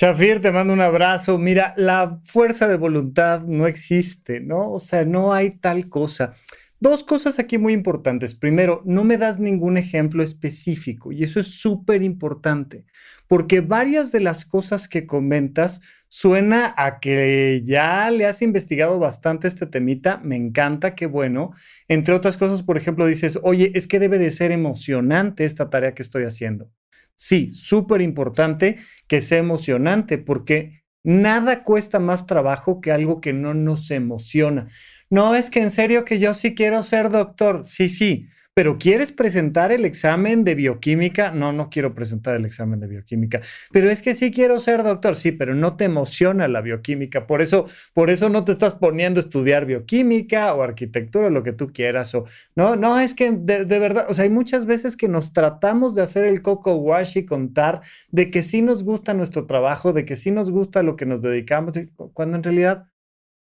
Shafir, 0.00 0.40
te 0.40 0.52
mando 0.52 0.72
un 0.72 0.80
abrazo. 0.80 1.38
Mira, 1.38 1.74
la 1.76 2.18
fuerza 2.22 2.68
de 2.68 2.76
voluntad 2.76 3.42
no 3.42 3.66
existe, 3.66 4.38
¿no? 4.38 4.72
O 4.72 4.78
sea, 4.78 5.04
no 5.04 5.32
hay 5.32 5.58
tal 5.58 5.88
cosa. 5.88 6.34
Dos 6.80 7.02
cosas 7.02 7.38
aquí 7.38 7.58
muy 7.58 7.72
importantes. 7.72 8.34
Primero, 8.34 8.82
no 8.84 9.02
me 9.02 9.18
das 9.18 9.40
ningún 9.40 9.76
ejemplo 9.76 10.22
específico 10.22 11.10
y 11.10 11.24
eso 11.24 11.40
es 11.40 11.60
súper 11.60 12.02
importante 12.02 12.84
porque 13.28 13.60
varias 13.60 14.10
de 14.10 14.20
las 14.20 14.44
cosas 14.44 14.88
que 14.88 15.06
comentas 15.06 15.82
suena 16.08 16.74
a 16.76 16.98
que 16.98 17.62
ya 17.64 18.10
le 18.10 18.26
has 18.26 18.42
investigado 18.42 18.98
bastante 18.98 19.46
este 19.46 19.66
temita. 19.66 20.18
Me 20.24 20.36
encanta, 20.36 20.94
qué 20.94 21.06
bueno. 21.06 21.52
Entre 21.86 22.14
otras 22.14 22.36
cosas, 22.36 22.62
por 22.62 22.78
ejemplo, 22.78 23.06
dices, 23.06 23.38
oye, 23.42 23.70
es 23.74 23.86
que 23.86 23.98
debe 23.98 24.18
de 24.18 24.30
ser 24.30 24.50
emocionante 24.50 25.44
esta 25.44 25.68
tarea 25.68 25.94
que 25.94 26.02
estoy 26.02 26.24
haciendo. 26.24 26.70
Sí, 27.14 27.50
súper 27.52 28.00
importante 28.00 28.76
que 29.06 29.20
sea 29.20 29.38
emocionante 29.38 30.16
porque 30.18 30.84
nada 31.04 31.64
cuesta 31.64 31.98
más 31.98 32.26
trabajo 32.26 32.80
que 32.80 32.92
algo 32.92 33.20
que 33.20 33.32
no 33.32 33.52
nos 33.52 33.90
emociona. 33.90 34.68
No, 35.10 35.34
es 35.34 35.50
que 35.50 35.60
en 35.60 35.70
serio 35.70 36.04
que 36.04 36.18
yo 36.18 36.34
sí 36.34 36.54
quiero 36.54 36.82
ser 36.82 37.10
doctor. 37.10 37.64
Sí, 37.64 37.88
sí, 37.88 38.28
pero 38.58 38.76
¿quieres 38.76 39.12
presentar 39.12 39.70
el 39.70 39.84
examen 39.84 40.42
de 40.42 40.56
bioquímica? 40.56 41.30
No, 41.30 41.52
no 41.52 41.70
quiero 41.70 41.94
presentar 41.94 42.34
el 42.34 42.44
examen 42.44 42.80
de 42.80 42.88
bioquímica. 42.88 43.40
Pero 43.70 43.88
es 43.88 44.02
que 44.02 44.16
sí 44.16 44.32
quiero 44.32 44.58
ser 44.58 44.82
doctor. 44.82 45.14
Sí, 45.14 45.30
pero 45.30 45.54
no 45.54 45.76
te 45.76 45.84
emociona 45.84 46.48
la 46.48 46.60
bioquímica. 46.60 47.28
Por 47.28 47.40
eso, 47.40 47.66
por 47.94 48.10
eso 48.10 48.28
no 48.30 48.44
te 48.44 48.50
estás 48.50 48.74
poniendo 48.74 49.20
a 49.20 49.22
estudiar 49.22 49.64
bioquímica 49.64 50.52
o 50.54 50.64
arquitectura, 50.64 51.30
lo 51.30 51.44
que 51.44 51.52
tú 51.52 51.72
quieras. 51.72 52.12
O 52.16 52.24
no, 52.56 52.74
no, 52.74 52.98
es 52.98 53.14
que 53.14 53.30
de, 53.30 53.64
de 53.64 53.78
verdad, 53.78 54.06
o 54.08 54.14
sea, 54.14 54.24
hay 54.24 54.30
muchas 54.30 54.66
veces 54.66 54.96
que 54.96 55.06
nos 55.06 55.32
tratamos 55.32 55.94
de 55.94 56.02
hacer 56.02 56.24
el 56.24 56.42
coco 56.42 56.74
wash 56.74 57.16
y 57.16 57.26
contar 57.26 57.82
de 58.10 58.28
que 58.28 58.42
sí 58.42 58.60
nos 58.60 58.82
gusta 58.82 59.14
nuestro 59.14 59.46
trabajo, 59.46 59.92
de 59.92 60.04
que 60.04 60.16
sí 60.16 60.32
nos 60.32 60.50
gusta 60.50 60.82
lo 60.82 60.96
que 60.96 61.06
nos 61.06 61.22
dedicamos, 61.22 61.74
cuando 62.12 62.36
en 62.36 62.42
realidad 62.42 62.88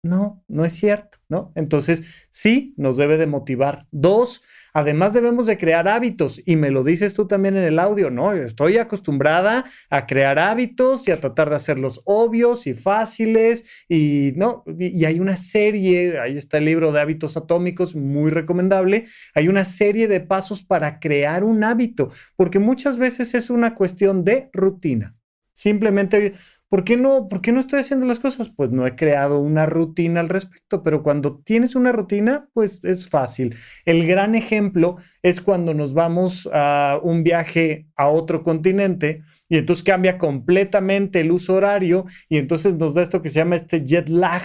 no, 0.05 0.43
no 0.47 0.63
es 0.63 0.73
cierto, 0.73 1.17
¿no? 1.29 1.51
Entonces, 1.55 2.27
sí, 2.29 2.73
nos 2.77 2.95
debe 2.95 3.17
de 3.17 3.25
motivar. 3.25 3.87
Dos, 3.91 4.43
además 4.73 5.13
debemos 5.13 5.47
de 5.47 5.57
crear 5.57 5.87
hábitos, 5.87 6.41
y 6.45 6.55
me 6.55 6.69
lo 6.69 6.83
dices 6.83 7.15
tú 7.15 7.27
también 7.27 7.57
en 7.57 7.63
el 7.63 7.79
audio, 7.79 8.11
¿no? 8.11 8.33
Estoy 8.33 8.77
acostumbrada 8.77 9.65
a 9.89 10.05
crear 10.05 10.37
hábitos 10.37 11.07
y 11.07 11.11
a 11.11 11.19
tratar 11.19 11.49
de 11.49 11.55
hacerlos 11.55 12.01
obvios 12.05 12.67
y 12.67 12.75
fáciles, 12.75 13.65
y, 13.89 14.33
¿no? 14.35 14.63
Y 14.77 15.05
hay 15.05 15.19
una 15.19 15.37
serie, 15.37 16.19
ahí 16.19 16.37
está 16.37 16.59
el 16.59 16.65
libro 16.65 16.91
de 16.91 17.01
hábitos 17.01 17.35
atómicos, 17.35 17.95
muy 17.95 18.29
recomendable, 18.29 19.05
hay 19.33 19.47
una 19.47 19.65
serie 19.65 20.07
de 20.07 20.21
pasos 20.21 20.61
para 20.61 20.99
crear 20.99 21.43
un 21.43 21.63
hábito, 21.63 22.11
porque 22.35 22.59
muchas 22.59 22.97
veces 22.97 23.33
es 23.33 23.49
una 23.49 23.73
cuestión 23.73 24.23
de 24.23 24.49
rutina. 24.53 25.15
Simplemente 25.53 26.33
¿Por 26.67 26.83
qué, 26.83 26.97
no, 26.97 27.27
¿Por 27.27 27.41
qué 27.41 27.51
no 27.51 27.59
estoy 27.59 27.79
haciendo 27.79 28.07
las 28.07 28.19
cosas? 28.19 28.49
Pues 28.49 28.71
no 28.71 28.87
he 28.87 28.95
creado 28.95 29.39
una 29.39 29.67
rutina 29.67 30.19
al 30.19 30.29
respecto, 30.29 30.81
pero 30.81 31.03
cuando 31.03 31.37
tienes 31.37 31.75
una 31.75 31.91
rutina, 31.91 32.49
pues 32.53 32.83
es 32.83 33.07
fácil. 33.07 33.55
El 33.85 34.07
gran 34.07 34.33
ejemplo 34.33 34.97
es 35.21 35.41
cuando 35.41 35.75
nos 35.75 35.93
vamos 35.93 36.49
a 36.51 36.99
un 37.03 37.23
viaje 37.23 37.87
a 37.95 38.09
otro 38.09 38.41
continente 38.41 39.21
y 39.47 39.57
entonces 39.57 39.83
cambia 39.83 40.17
completamente 40.17 41.19
el 41.19 41.31
uso 41.31 41.53
horario 41.53 42.05
y 42.29 42.37
entonces 42.37 42.75
nos 42.75 42.95
da 42.95 43.03
esto 43.03 43.21
que 43.21 43.29
se 43.29 43.39
llama 43.39 43.55
este 43.55 43.83
jet 43.85 44.09
lag, 44.09 44.41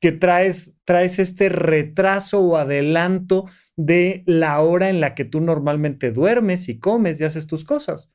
que 0.00 0.12
traes, 0.12 0.76
traes 0.84 1.18
este 1.18 1.48
retraso 1.48 2.40
o 2.40 2.56
adelanto 2.56 3.46
de 3.76 4.22
la 4.26 4.60
hora 4.60 4.90
en 4.90 5.00
la 5.00 5.14
que 5.14 5.24
tú 5.24 5.40
normalmente 5.40 6.12
duermes 6.12 6.68
y 6.68 6.78
comes 6.78 7.20
y 7.20 7.24
haces 7.24 7.48
tus 7.48 7.64
cosas. 7.64 8.12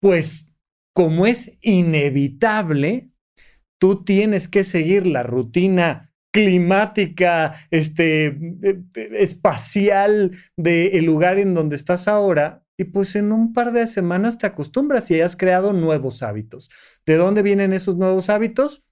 Pues 0.00 0.50
como 0.96 1.26
es 1.26 1.58
inevitable, 1.60 3.10
tú 3.78 4.02
tienes 4.02 4.48
que 4.48 4.64
seguir 4.64 5.06
la 5.06 5.22
rutina 5.22 6.10
climática, 6.32 7.54
este, 7.70 8.28
eh, 8.62 8.82
espacial 9.18 10.34
del 10.56 11.04
lugar 11.04 11.38
en 11.38 11.52
donde 11.52 11.76
estás 11.76 12.08
ahora, 12.08 12.64
y 12.78 12.84
pues 12.84 13.14
en 13.14 13.30
un 13.30 13.52
par 13.52 13.74
de 13.74 13.86
semanas 13.86 14.38
te 14.38 14.46
acostumbras 14.46 15.10
y 15.10 15.20
has 15.20 15.36
creado 15.36 15.74
nuevos 15.74 16.22
hábitos. 16.22 16.70
¿De 17.04 17.16
dónde 17.16 17.42
vienen 17.42 17.74
esos 17.74 17.98
nuevos 17.98 18.30
hábitos? 18.30 18.82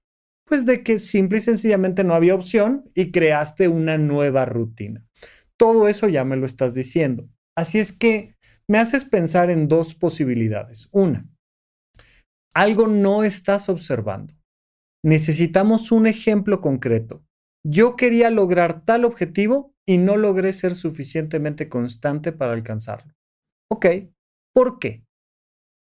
Pues 0.45 0.67
de 0.67 0.83
que 0.83 0.99
simple 0.99 1.38
y 1.38 1.40
sencillamente 1.40 2.05
no 2.05 2.12
había 2.12 2.35
opción 2.35 2.85
y 2.95 3.12
creaste 3.12 3.67
una 3.67 3.97
nueva 3.97 4.45
rutina. 4.45 5.03
Todo 5.57 5.88
eso 5.88 6.07
ya 6.09 6.23
me 6.25 6.37
lo 6.37 6.45
estás 6.45 6.75
diciendo. 6.75 7.31
Así 7.57 7.79
es 7.79 7.95
que 7.95 8.37
me 8.69 8.77
haces 8.77 9.07
pensar 9.07 9.51
en 9.51 9.69
dos 9.69 9.95
posibilidades. 9.95 10.88
Una, 10.93 11.27
algo 12.55 12.87
no 12.87 13.25
estás 13.25 13.69
observando. 13.69 14.35
Necesitamos 15.03 15.93
un 15.93 16.07
ejemplo 16.07 16.61
concreto. 16.61 17.25
Yo 17.62 17.97
quería 17.97 18.31
lograr 18.31 18.85
tal 18.85 19.05
objetivo 19.05 19.75
y 19.87 19.99
no 19.99 20.17
logré 20.17 20.53
ser 20.53 20.75
suficientemente 20.75 21.69
constante 21.69 22.33
para 22.33 22.53
alcanzarlo. 22.53 23.12
Ok, 23.71 23.87
¿por 24.55 24.79
qué? 24.79 25.05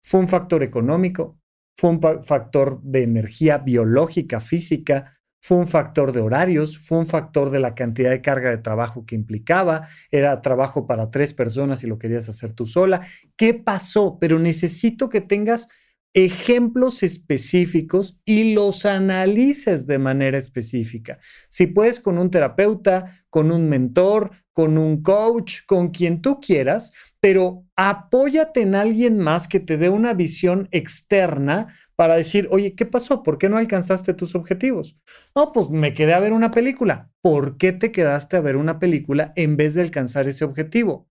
¿Fue 0.02 0.20
un 0.20 0.28
factor 0.28 0.62
económico? 0.62 1.38
¿Fue 1.78 1.90
un 1.90 2.00
factor 2.22 2.82
de 2.82 3.02
energía 3.02 3.58
biológica, 3.58 4.40
física? 4.40 5.12
¿Fue 5.42 5.56
un 5.56 5.66
factor 5.66 6.12
de 6.12 6.20
horarios? 6.20 6.78
¿Fue 6.78 6.98
un 6.98 7.06
factor 7.06 7.50
de 7.50 7.60
la 7.60 7.74
cantidad 7.74 8.10
de 8.10 8.22
carga 8.22 8.50
de 8.50 8.58
trabajo 8.58 9.04
que 9.06 9.14
implicaba? 9.14 9.88
¿Era 10.10 10.40
trabajo 10.40 10.86
para 10.86 11.10
tres 11.10 11.34
personas 11.34 11.82
y 11.84 11.86
lo 11.86 11.98
querías 11.98 12.28
hacer 12.28 12.52
tú 12.52 12.66
sola? 12.66 13.06
¿Qué 13.36 13.54
pasó? 13.54 14.18
Pero 14.18 14.38
necesito 14.38 15.08
que 15.08 15.20
tengas 15.20 15.68
ejemplos 16.14 17.02
específicos 17.02 18.20
y 18.24 18.54
los 18.54 18.86
analices 18.86 19.86
de 19.86 19.98
manera 19.98 20.38
específica. 20.38 21.18
Si 21.48 21.66
puedes 21.66 21.98
con 21.98 22.18
un 22.18 22.30
terapeuta, 22.30 23.26
con 23.30 23.50
un 23.50 23.68
mentor, 23.68 24.30
con 24.52 24.78
un 24.78 25.02
coach, 25.02 25.62
con 25.66 25.90
quien 25.90 26.22
tú 26.22 26.40
quieras, 26.40 26.92
pero 27.20 27.64
apóyate 27.74 28.60
en 28.60 28.76
alguien 28.76 29.18
más 29.18 29.48
que 29.48 29.58
te 29.58 29.76
dé 29.76 29.88
una 29.88 30.14
visión 30.14 30.68
externa 30.70 31.74
para 31.96 32.14
decir, 32.14 32.46
oye, 32.50 32.76
¿qué 32.76 32.86
pasó? 32.86 33.24
¿Por 33.24 33.36
qué 33.36 33.48
no 33.48 33.58
alcanzaste 33.58 34.14
tus 34.14 34.36
objetivos? 34.36 34.96
No, 35.34 35.50
pues 35.50 35.68
me 35.70 35.92
quedé 35.92 36.14
a 36.14 36.20
ver 36.20 36.32
una 36.32 36.52
película. 36.52 37.10
¿Por 37.20 37.56
qué 37.56 37.72
te 37.72 37.90
quedaste 37.90 38.36
a 38.36 38.40
ver 38.40 38.54
una 38.54 38.78
película 38.78 39.32
en 39.34 39.56
vez 39.56 39.74
de 39.74 39.82
alcanzar 39.82 40.28
ese 40.28 40.44
objetivo? 40.44 41.08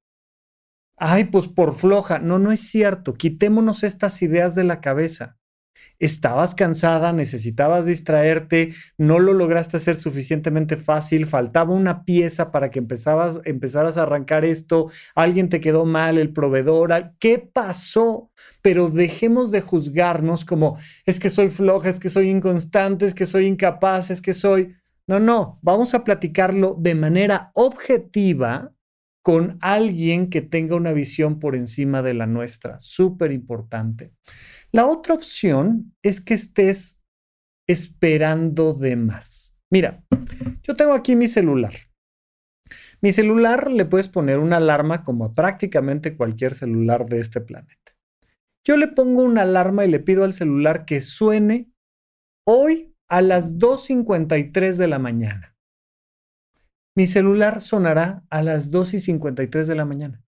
Ay, 0.97 1.25
pues 1.25 1.47
por 1.47 1.75
floja. 1.75 2.19
No, 2.19 2.39
no 2.39 2.51
es 2.51 2.61
cierto. 2.61 3.13
Quitémonos 3.13 3.83
estas 3.83 4.21
ideas 4.21 4.55
de 4.55 4.63
la 4.63 4.79
cabeza. 4.81 5.37
Estabas 5.99 6.55
cansada, 6.55 7.13
necesitabas 7.13 7.85
distraerte, 7.85 8.73
no 8.97 9.19
lo 9.19 9.33
lograste 9.33 9.77
hacer 9.77 9.95
suficientemente 9.95 10.75
fácil, 10.75 11.25
faltaba 11.25 11.73
una 11.73 12.03
pieza 12.03 12.51
para 12.51 12.71
que 12.71 12.79
empezabas, 12.79 13.39
empezaras 13.45 13.97
a 13.97 14.03
arrancar 14.03 14.43
esto, 14.43 14.89
alguien 15.15 15.49
te 15.49 15.61
quedó 15.61 15.85
mal, 15.85 16.17
el 16.17 16.33
proveedor, 16.33 17.13
¿qué 17.19 17.39
pasó? 17.39 18.31
Pero 18.61 18.89
dejemos 18.89 19.51
de 19.51 19.61
juzgarnos 19.61 20.45
como 20.45 20.77
es 21.05 21.19
que 21.19 21.29
soy 21.29 21.49
floja, 21.49 21.89
es 21.89 21.99
que 21.99 22.09
soy 22.09 22.29
inconstante, 22.29 23.05
es 23.05 23.13
que 23.13 23.25
soy 23.25 23.45
incapaz, 23.45 24.09
es 24.09 24.21
que 24.21 24.33
soy... 24.33 24.75
No, 25.05 25.19
no, 25.19 25.59
vamos 25.61 25.93
a 25.93 26.03
platicarlo 26.03 26.75
de 26.79 26.95
manera 26.95 27.51
objetiva 27.55 28.69
con 29.23 29.57
alguien 29.61 30.29
que 30.29 30.41
tenga 30.41 30.75
una 30.75 30.91
visión 30.91 31.39
por 31.39 31.55
encima 31.55 32.01
de 32.01 32.13
la 32.13 32.27
nuestra. 32.27 32.79
Súper 32.79 33.31
importante. 33.31 34.11
La 34.71 34.85
otra 34.85 35.13
opción 35.13 35.95
es 36.03 36.19
que 36.19 36.33
estés 36.33 37.01
esperando 37.67 38.73
de 38.73 38.97
más. 38.97 39.57
Mira, 39.71 40.03
yo 40.61 40.75
tengo 40.75 40.93
aquí 40.93 41.15
mi 41.15 41.27
celular. 41.27 41.73
Mi 43.01 43.13
celular 43.13 43.71
le 43.71 43.85
puedes 43.85 44.09
poner 44.09 44.39
una 44.39 44.57
alarma 44.57 45.03
como 45.03 45.25
a 45.25 45.33
prácticamente 45.33 46.17
cualquier 46.17 46.53
celular 46.53 47.05
de 47.05 47.21
este 47.21 47.39
planeta. 47.39 47.95
Yo 48.65 48.75
le 48.75 48.89
pongo 48.89 49.23
una 49.23 49.43
alarma 49.43 49.85
y 49.85 49.89
le 49.89 49.99
pido 49.99 50.25
al 50.25 50.33
celular 50.33 50.85
que 50.85 50.99
suene 50.99 51.71
hoy 52.45 52.93
a 53.09 53.21
las 53.21 53.57
2.53 53.57 54.77
de 54.77 54.87
la 54.87 54.99
mañana 54.99 55.52
mi 56.95 57.07
celular 57.07 57.61
sonará 57.61 58.23
a 58.29 58.43
las 58.43 58.71
2 58.71 58.95
y 58.95 58.99
53 58.99 59.67
de 59.67 59.75
la 59.75 59.85
mañana. 59.85 60.23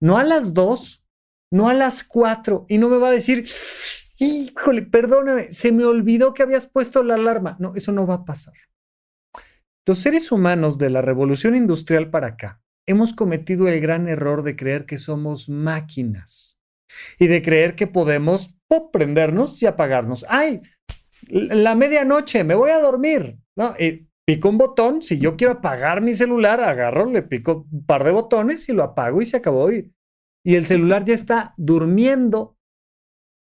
No 0.00 0.18
a 0.18 0.24
las 0.24 0.54
2, 0.54 1.04
no 1.50 1.68
a 1.68 1.74
las 1.74 2.04
4. 2.04 2.66
Y 2.68 2.78
no 2.78 2.88
me 2.88 2.98
va 2.98 3.08
a 3.08 3.12
decir, 3.12 3.46
híjole, 4.18 4.82
perdóname, 4.82 5.52
se 5.52 5.72
me 5.72 5.84
olvidó 5.84 6.34
que 6.34 6.42
habías 6.42 6.66
puesto 6.66 7.02
la 7.02 7.14
alarma. 7.14 7.56
No, 7.58 7.74
eso 7.74 7.92
no 7.92 8.06
va 8.06 8.14
a 8.14 8.24
pasar. 8.24 8.54
Los 9.86 9.98
seres 9.98 10.30
humanos 10.30 10.76
de 10.76 10.90
la 10.90 11.00
revolución 11.00 11.56
industrial 11.56 12.10
para 12.10 12.28
acá 12.28 12.60
hemos 12.86 13.12
cometido 13.12 13.68
el 13.68 13.80
gran 13.80 14.08
error 14.08 14.42
de 14.42 14.56
creer 14.56 14.86
que 14.86 14.98
somos 14.98 15.48
máquinas 15.48 16.58
y 17.18 17.26
de 17.26 17.42
creer 17.42 17.74
que 17.74 17.86
podemos 17.86 18.54
prendernos 18.92 19.62
y 19.62 19.66
apagarnos. 19.66 20.26
¡Ay! 20.28 20.60
La 21.28 21.74
medianoche, 21.74 22.44
me 22.44 22.54
voy 22.54 22.70
a 22.70 22.80
dormir. 22.80 23.38
¿no? 23.56 23.74
Pico 24.28 24.50
un 24.50 24.58
botón, 24.58 25.00
si 25.00 25.18
yo 25.18 25.38
quiero 25.38 25.54
apagar 25.54 26.02
mi 26.02 26.12
celular, 26.12 26.60
agarro, 26.60 27.06
le 27.06 27.22
pico 27.22 27.66
un 27.72 27.86
par 27.86 28.04
de 28.04 28.10
botones 28.10 28.68
y 28.68 28.74
lo 28.74 28.82
apago 28.82 29.22
y 29.22 29.24
se 29.24 29.38
acabó. 29.38 29.72
Y, 29.72 29.90
y 30.44 30.56
el 30.56 30.66
celular 30.66 31.02
ya 31.02 31.14
está 31.14 31.54
durmiendo. 31.56 32.58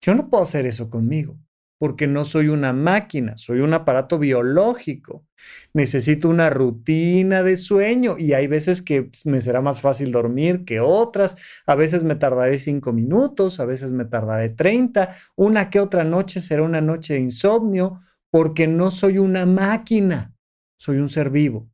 Yo 0.01 0.15
no 0.15 0.31
puedo 0.31 0.45
hacer 0.45 0.65
eso 0.65 0.89
conmigo, 0.89 1.41
porque 1.81 2.07
no 2.07 2.25
soy 2.25 2.47
una 2.47 2.73
máquina, 2.73 3.37
soy 3.37 3.63
un 3.63 3.75
aparato 3.75 4.21
biológico. 4.21 5.27
Necesito 5.75 6.29
una 6.29 6.51
rutina 6.51 7.43
de 7.43 7.57
sueño 7.57 8.17
y 8.17 8.35
hay 8.35 8.47
veces 8.47 8.81
que 8.81 9.11
me 9.25 9.41
será 9.41 9.61
más 9.61 9.81
fácil 9.81 10.13
dormir 10.13 10.65
que 10.65 10.79
otras. 10.79 11.37
A 11.67 11.75
veces 11.75 12.05
me 12.05 12.15
tardaré 12.15 12.61
cinco 12.61 12.93
minutos, 12.93 13.59
a 13.59 13.65
veces 13.65 13.91
me 13.91 14.05
tardaré 14.05 14.51
30. 14.51 15.17
Una 15.35 15.69
que 15.69 15.81
otra 15.81 16.05
noche 16.05 16.41
será 16.41 16.63
una 16.63 16.81
noche 16.81 17.15
de 17.15 17.21
insomnio, 17.23 17.99
porque 18.31 18.69
no 18.69 18.93
soy 18.93 19.19
una 19.19 19.47
máquina 19.47 20.36
soy 20.79 20.99
un 20.99 21.09
ser 21.09 21.31
vivo. 21.31 21.71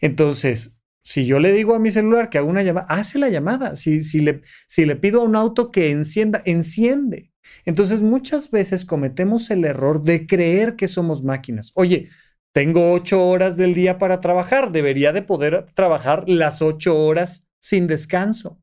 Entonces, 0.00 0.76
si 1.02 1.26
yo 1.26 1.38
le 1.38 1.52
digo 1.52 1.74
a 1.74 1.78
mi 1.78 1.90
celular 1.90 2.30
que 2.30 2.38
haga 2.38 2.46
una 2.46 2.62
llamada, 2.62 2.86
hace 2.88 3.18
la 3.18 3.28
llamada. 3.28 3.76
Si, 3.76 4.02
si, 4.02 4.20
le, 4.20 4.42
si 4.66 4.86
le 4.86 4.96
pido 4.96 5.20
a 5.20 5.24
un 5.24 5.36
auto 5.36 5.70
que 5.70 5.90
encienda, 5.90 6.42
enciende. 6.44 7.30
Entonces, 7.66 8.02
muchas 8.02 8.50
veces 8.50 8.84
cometemos 8.84 9.50
el 9.50 9.64
error 9.64 10.02
de 10.02 10.26
creer 10.26 10.76
que 10.76 10.88
somos 10.88 11.22
máquinas. 11.22 11.72
Oye, 11.74 12.08
tengo 12.52 12.92
ocho 12.92 13.26
horas 13.26 13.56
del 13.56 13.74
día 13.74 13.98
para 13.98 14.20
trabajar, 14.20 14.72
debería 14.72 15.12
de 15.12 15.22
poder 15.22 15.66
trabajar 15.74 16.24
las 16.28 16.62
ocho 16.62 16.96
horas 16.96 17.48
sin 17.60 17.86
descanso. 17.86 18.62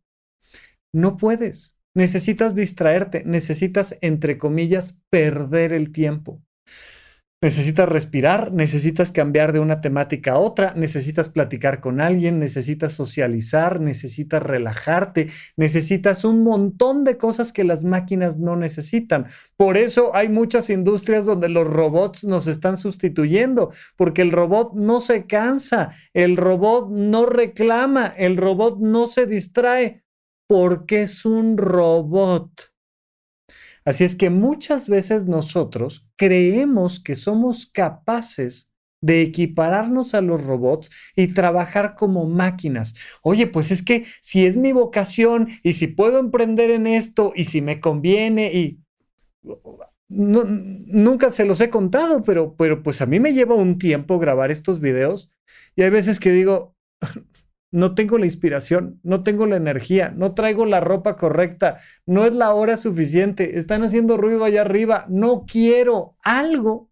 No 0.93 1.17
puedes. 1.17 1.77
Necesitas 1.93 2.55
distraerte, 2.55 3.23
necesitas, 3.25 3.97
entre 4.01 4.37
comillas, 4.37 4.99
perder 5.09 5.73
el 5.73 5.91
tiempo. 5.91 6.41
Necesitas 7.43 7.89
respirar, 7.89 8.53
necesitas 8.53 9.11
cambiar 9.11 9.51
de 9.51 9.59
una 9.59 9.81
temática 9.81 10.33
a 10.33 10.37
otra, 10.37 10.75
necesitas 10.75 11.27
platicar 11.27 11.81
con 11.81 11.99
alguien, 11.99 12.37
necesitas 12.37 12.93
socializar, 12.93 13.81
necesitas 13.81 14.43
relajarte, 14.43 15.31
necesitas 15.57 16.23
un 16.23 16.43
montón 16.43 17.03
de 17.03 17.17
cosas 17.17 17.51
que 17.51 17.63
las 17.63 17.83
máquinas 17.83 18.37
no 18.37 18.55
necesitan. 18.55 19.25
Por 19.57 19.77
eso 19.77 20.15
hay 20.15 20.29
muchas 20.29 20.69
industrias 20.69 21.25
donde 21.25 21.49
los 21.49 21.65
robots 21.65 22.23
nos 22.25 22.45
están 22.45 22.77
sustituyendo, 22.77 23.73
porque 23.97 24.21
el 24.21 24.31
robot 24.31 24.75
no 24.75 24.99
se 24.99 25.25
cansa, 25.25 25.89
el 26.13 26.37
robot 26.37 26.91
no 26.91 27.25
reclama, 27.25 28.05
el 28.05 28.37
robot 28.37 28.77
no 28.81 29.07
se 29.07 29.25
distrae, 29.25 30.03
porque 30.47 31.01
es 31.01 31.25
un 31.25 31.57
robot. 31.57 32.70
Así 33.85 34.03
es 34.03 34.15
que 34.15 34.29
muchas 34.29 34.87
veces 34.87 35.25
nosotros 35.25 36.07
creemos 36.15 36.99
que 36.99 37.15
somos 37.15 37.65
capaces 37.65 38.71
de 39.01 39.23
equipararnos 39.23 40.13
a 40.13 40.21
los 40.21 40.43
robots 40.43 40.91
y 41.15 41.29
trabajar 41.29 41.95
como 41.95 42.27
máquinas. 42.27 42.93
Oye, 43.23 43.47
pues 43.47 43.71
es 43.71 43.81
que 43.81 44.05
si 44.21 44.45
es 44.45 44.57
mi 44.57 44.71
vocación 44.73 45.47
y 45.63 45.73
si 45.73 45.87
puedo 45.87 46.19
emprender 46.19 46.69
en 46.69 46.85
esto 46.85 47.33
y 47.35 47.45
si 47.45 47.61
me 47.61 47.79
conviene 47.79 48.53
y 48.53 48.79
nunca 50.07 51.31
se 51.31 51.45
los 51.45 51.61
he 51.61 51.69
contado, 51.69 52.21
pero, 52.21 52.55
pero 52.55 52.83
pues 52.83 53.01
a 53.01 53.07
mí 53.07 53.19
me 53.19 53.33
lleva 53.33 53.55
un 53.55 53.79
tiempo 53.79 54.19
grabar 54.19 54.51
estos 54.51 54.79
videos 54.79 55.31
y 55.75 55.81
hay 55.81 55.89
veces 55.89 56.19
que 56.19 56.31
digo, 56.31 56.75
no 57.71 57.95
tengo 57.95 58.17
la 58.17 58.25
inspiración, 58.25 58.99
no 59.03 59.23
tengo 59.23 59.47
la 59.47 59.55
energía, 59.55 60.13
no 60.15 60.33
traigo 60.33 60.65
la 60.65 60.81
ropa 60.81 61.15
correcta, 61.15 61.77
no 62.05 62.25
es 62.25 62.35
la 62.35 62.53
hora 62.53 62.77
suficiente, 62.77 63.57
están 63.57 63.83
haciendo 63.83 64.17
ruido 64.17 64.43
allá 64.43 64.61
arriba, 64.61 65.05
no 65.09 65.45
quiero 65.45 66.17
algo. 66.23 66.89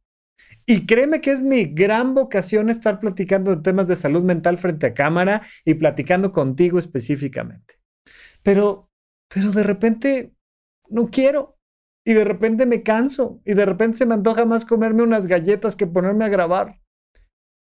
Y 0.66 0.86
créeme 0.86 1.20
que 1.20 1.32
es 1.32 1.42
mi 1.42 1.66
gran 1.66 2.14
vocación 2.14 2.70
estar 2.70 3.00
platicando 3.00 3.56
de 3.56 3.62
temas 3.62 3.88
de 3.88 3.96
salud 3.96 4.24
mental 4.24 4.58
frente 4.58 4.86
a 4.86 4.94
cámara 4.94 5.42
y 5.66 5.74
platicando 5.74 6.32
contigo 6.32 6.78
específicamente. 6.80 7.80
Pero, 8.44 8.90
pero 9.34 9.52
de 9.52 9.64
repente 9.64 10.34
no 10.90 11.10
quiero. 11.10 11.58
Y 12.06 12.14
de 12.14 12.24
repente 12.24 12.66
me 12.66 12.84
canso. 12.84 13.42
Y 13.46 13.56
de 13.56 13.66
repente 13.66 13.98
se 13.98 14.06
me 14.06 14.14
antoja 14.14 14.46
más 14.46 14.64
comerme 14.64 15.04
unas 15.04 15.28
galletas 15.28 15.76
que 15.76 15.88
ponerme 15.88 16.26
a 16.26 16.30
grabar. 16.30 16.80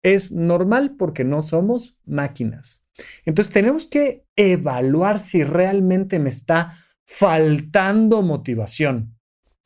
Es 0.04 0.32
normal 0.34 0.96
porque 0.98 1.24
no 1.24 1.42
somos 1.44 1.98
máquinas. 2.06 2.87
Entonces 3.26 3.54
tenemos 3.54 3.88
que 3.88 4.24
evaluar 4.36 5.20
si 5.20 5.44
realmente 5.44 6.20
me 6.20 6.30
está 6.30 6.74
faltando 7.06 8.22
motivación. 8.22 9.18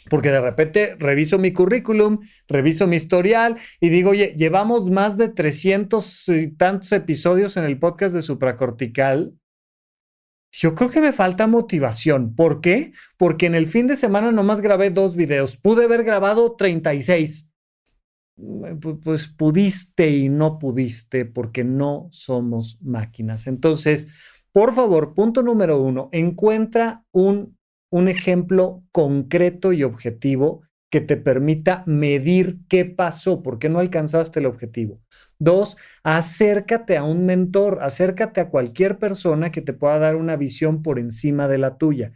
Porque 0.09 0.31
de 0.31 0.41
repente 0.41 0.95
reviso 0.97 1.37
mi 1.37 1.53
currículum, 1.53 2.19
reviso 2.47 2.87
mi 2.87 2.95
historial 2.95 3.57
y 3.79 3.89
digo, 3.89 4.11
oye, 4.11 4.35
llevamos 4.37 4.89
más 4.89 5.17
de 5.17 5.29
300 5.29 6.29
y 6.29 6.47
tantos 6.55 6.91
episodios 6.91 7.55
en 7.57 7.65
el 7.65 7.77
podcast 7.77 8.15
de 8.15 8.21
supracortical. 8.21 9.33
Yo 10.51 10.75
creo 10.75 10.89
que 10.89 11.01
me 11.01 11.11
falta 11.11 11.47
motivación. 11.47 12.35
¿Por 12.35 12.61
qué? 12.61 12.93
Porque 13.17 13.45
en 13.45 13.55
el 13.55 13.67
fin 13.67 13.87
de 13.87 13.95
semana 13.95 14.31
nomás 14.31 14.61
grabé 14.61 14.89
dos 14.89 15.15
videos. 15.15 15.57
Pude 15.57 15.85
haber 15.85 16.03
grabado 16.03 16.55
36 16.55 17.50
pues 19.03 19.27
pudiste 19.27 20.09
y 20.09 20.29
no 20.29 20.59
pudiste 20.59 21.25
porque 21.25 21.63
no 21.63 22.07
somos 22.11 22.79
máquinas. 22.81 23.47
Entonces, 23.47 24.07
por 24.51 24.73
favor, 24.73 25.13
punto 25.13 25.43
número 25.43 25.81
uno, 25.81 26.09
encuentra 26.11 27.03
un, 27.11 27.57
un 27.91 28.07
ejemplo 28.07 28.83
concreto 28.91 29.73
y 29.73 29.83
objetivo 29.83 30.63
que 30.91 31.01
te 31.01 31.15
permita 31.15 31.83
medir 31.87 32.59
qué 32.67 32.83
pasó, 32.83 33.41
por 33.41 33.59
qué 33.59 33.69
no 33.69 33.79
alcanzaste 33.79 34.41
el 34.41 34.45
objetivo. 34.45 34.99
Dos, 35.39 35.77
acércate 36.03 36.97
a 36.97 37.03
un 37.03 37.25
mentor, 37.25 37.79
acércate 37.81 38.41
a 38.41 38.49
cualquier 38.49 38.99
persona 38.99 39.51
que 39.51 39.61
te 39.61 39.73
pueda 39.73 39.99
dar 39.99 40.17
una 40.17 40.35
visión 40.35 40.81
por 40.81 40.99
encima 40.99 41.47
de 41.47 41.57
la 41.59 41.77
tuya. 41.77 42.11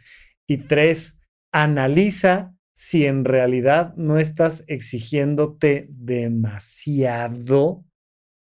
Y 0.46 0.58
tres, 0.58 1.20
analiza 1.52 2.55
si 2.76 3.06
en 3.06 3.24
realidad 3.24 3.94
no 3.96 4.18
estás 4.18 4.62
exigiéndote 4.66 5.86
demasiado 5.88 7.82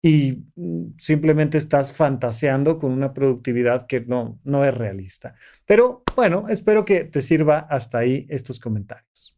y 0.02 0.44
mm, 0.54 0.98
simplemente 0.98 1.56
estás 1.56 1.94
fantaseando 1.94 2.76
con 2.76 2.92
una 2.92 3.14
productividad 3.14 3.86
que 3.86 4.02
no, 4.02 4.38
no 4.44 4.66
es 4.66 4.74
realista. 4.74 5.34
Pero 5.64 6.02
bueno, 6.14 6.44
espero 6.50 6.84
que 6.84 7.04
te 7.04 7.22
sirva 7.22 7.60
hasta 7.70 7.98
ahí 7.98 8.26
estos 8.28 8.60
comentarios. 8.60 9.34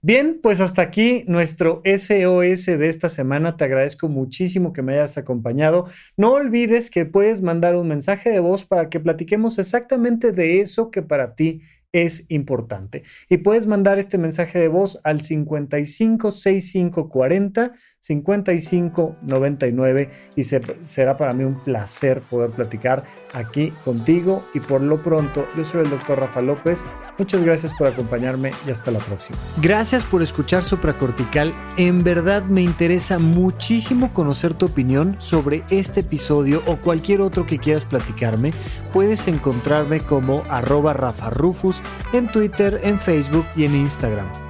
Bien, 0.00 0.40
pues 0.42 0.60
hasta 0.60 0.80
aquí 0.80 1.24
nuestro 1.26 1.82
SOS 1.84 2.64
de 2.64 2.88
esta 2.88 3.10
semana. 3.10 3.58
Te 3.58 3.64
agradezco 3.64 4.08
muchísimo 4.08 4.72
que 4.72 4.80
me 4.80 4.94
hayas 4.94 5.18
acompañado. 5.18 5.86
No 6.16 6.32
olvides 6.32 6.88
que 6.88 7.04
puedes 7.04 7.42
mandar 7.42 7.76
un 7.76 7.88
mensaje 7.88 8.30
de 8.30 8.40
voz 8.40 8.64
para 8.64 8.88
que 8.88 9.00
platiquemos 9.00 9.58
exactamente 9.58 10.32
de 10.32 10.62
eso 10.62 10.90
que 10.90 11.02
para 11.02 11.34
ti 11.34 11.60
es 11.92 12.26
importante. 12.28 13.04
Y 13.28 13.38
puedes 13.38 13.66
mandar 13.66 13.98
este 13.98 14.18
mensaje 14.18 14.58
de 14.58 14.68
voz 14.68 15.00
al 15.04 15.22
556540 15.22 17.72
5599 18.00 20.10
y 20.34 20.42
será 20.42 21.18
para 21.18 21.34
mí 21.34 21.44
un 21.44 21.60
placer 21.60 22.22
poder 22.22 22.50
platicar 22.50 23.04
aquí 23.34 23.72
contigo. 23.84 24.42
Y 24.54 24.60
por 24.60 24.80
lo 24.80 25.02
pronto, 25.02 25.46
yo 25.56 25.64
soy 25.64 25.82
el 25.82 25.90
doctor 25.90 26.18
Rafa 26.18 26.40
López. 26.40 26.86
Muchas 27.18 27.44
gracias 27.44 27.74
por 27.74 27.86
acompañarme 27.86 28.52
y 28.66 28.70
hasta 28.70 28.90
la 28.90 29.00
próxima. 29.00 29.38
Gracias 29.60 30.04
por 30.04 30.22
escuchar 30.22 30.62
Supracortical. 30.62 31.52
En 31.76 32.02
verdad 32.02 32.44
me 32.44 32.62
interesa 32.62 33.18
muchísimo 33.18 34.14
conocer 34.14 34.54
tu 34.54 34.64
opinión 34.66 35.16
sobre 35.18 35.64
este 35.70 36.00
episodio 36.00 36.62
o 36.66 36.76
cualquier 36.76 37.20
otro 37.20 37.46
que 37.46 37.58
quieras 37.58 37.84
platicarme. 37.84 38.54
Puedes 38.92 39.28
encontrarme 39.28 40.00
como 40.00 40.42
arroba 40.48 40.94
Rafa 40.94 41.30
Rufus 41.30 41.82
en 42.12 42.28
Twitter, 42.28 42.80
en 42.82 42.98
Facebook 42.98 43.44
y 43.54 43.66
en 43.66 43.76
Instagram. 43.76 44.49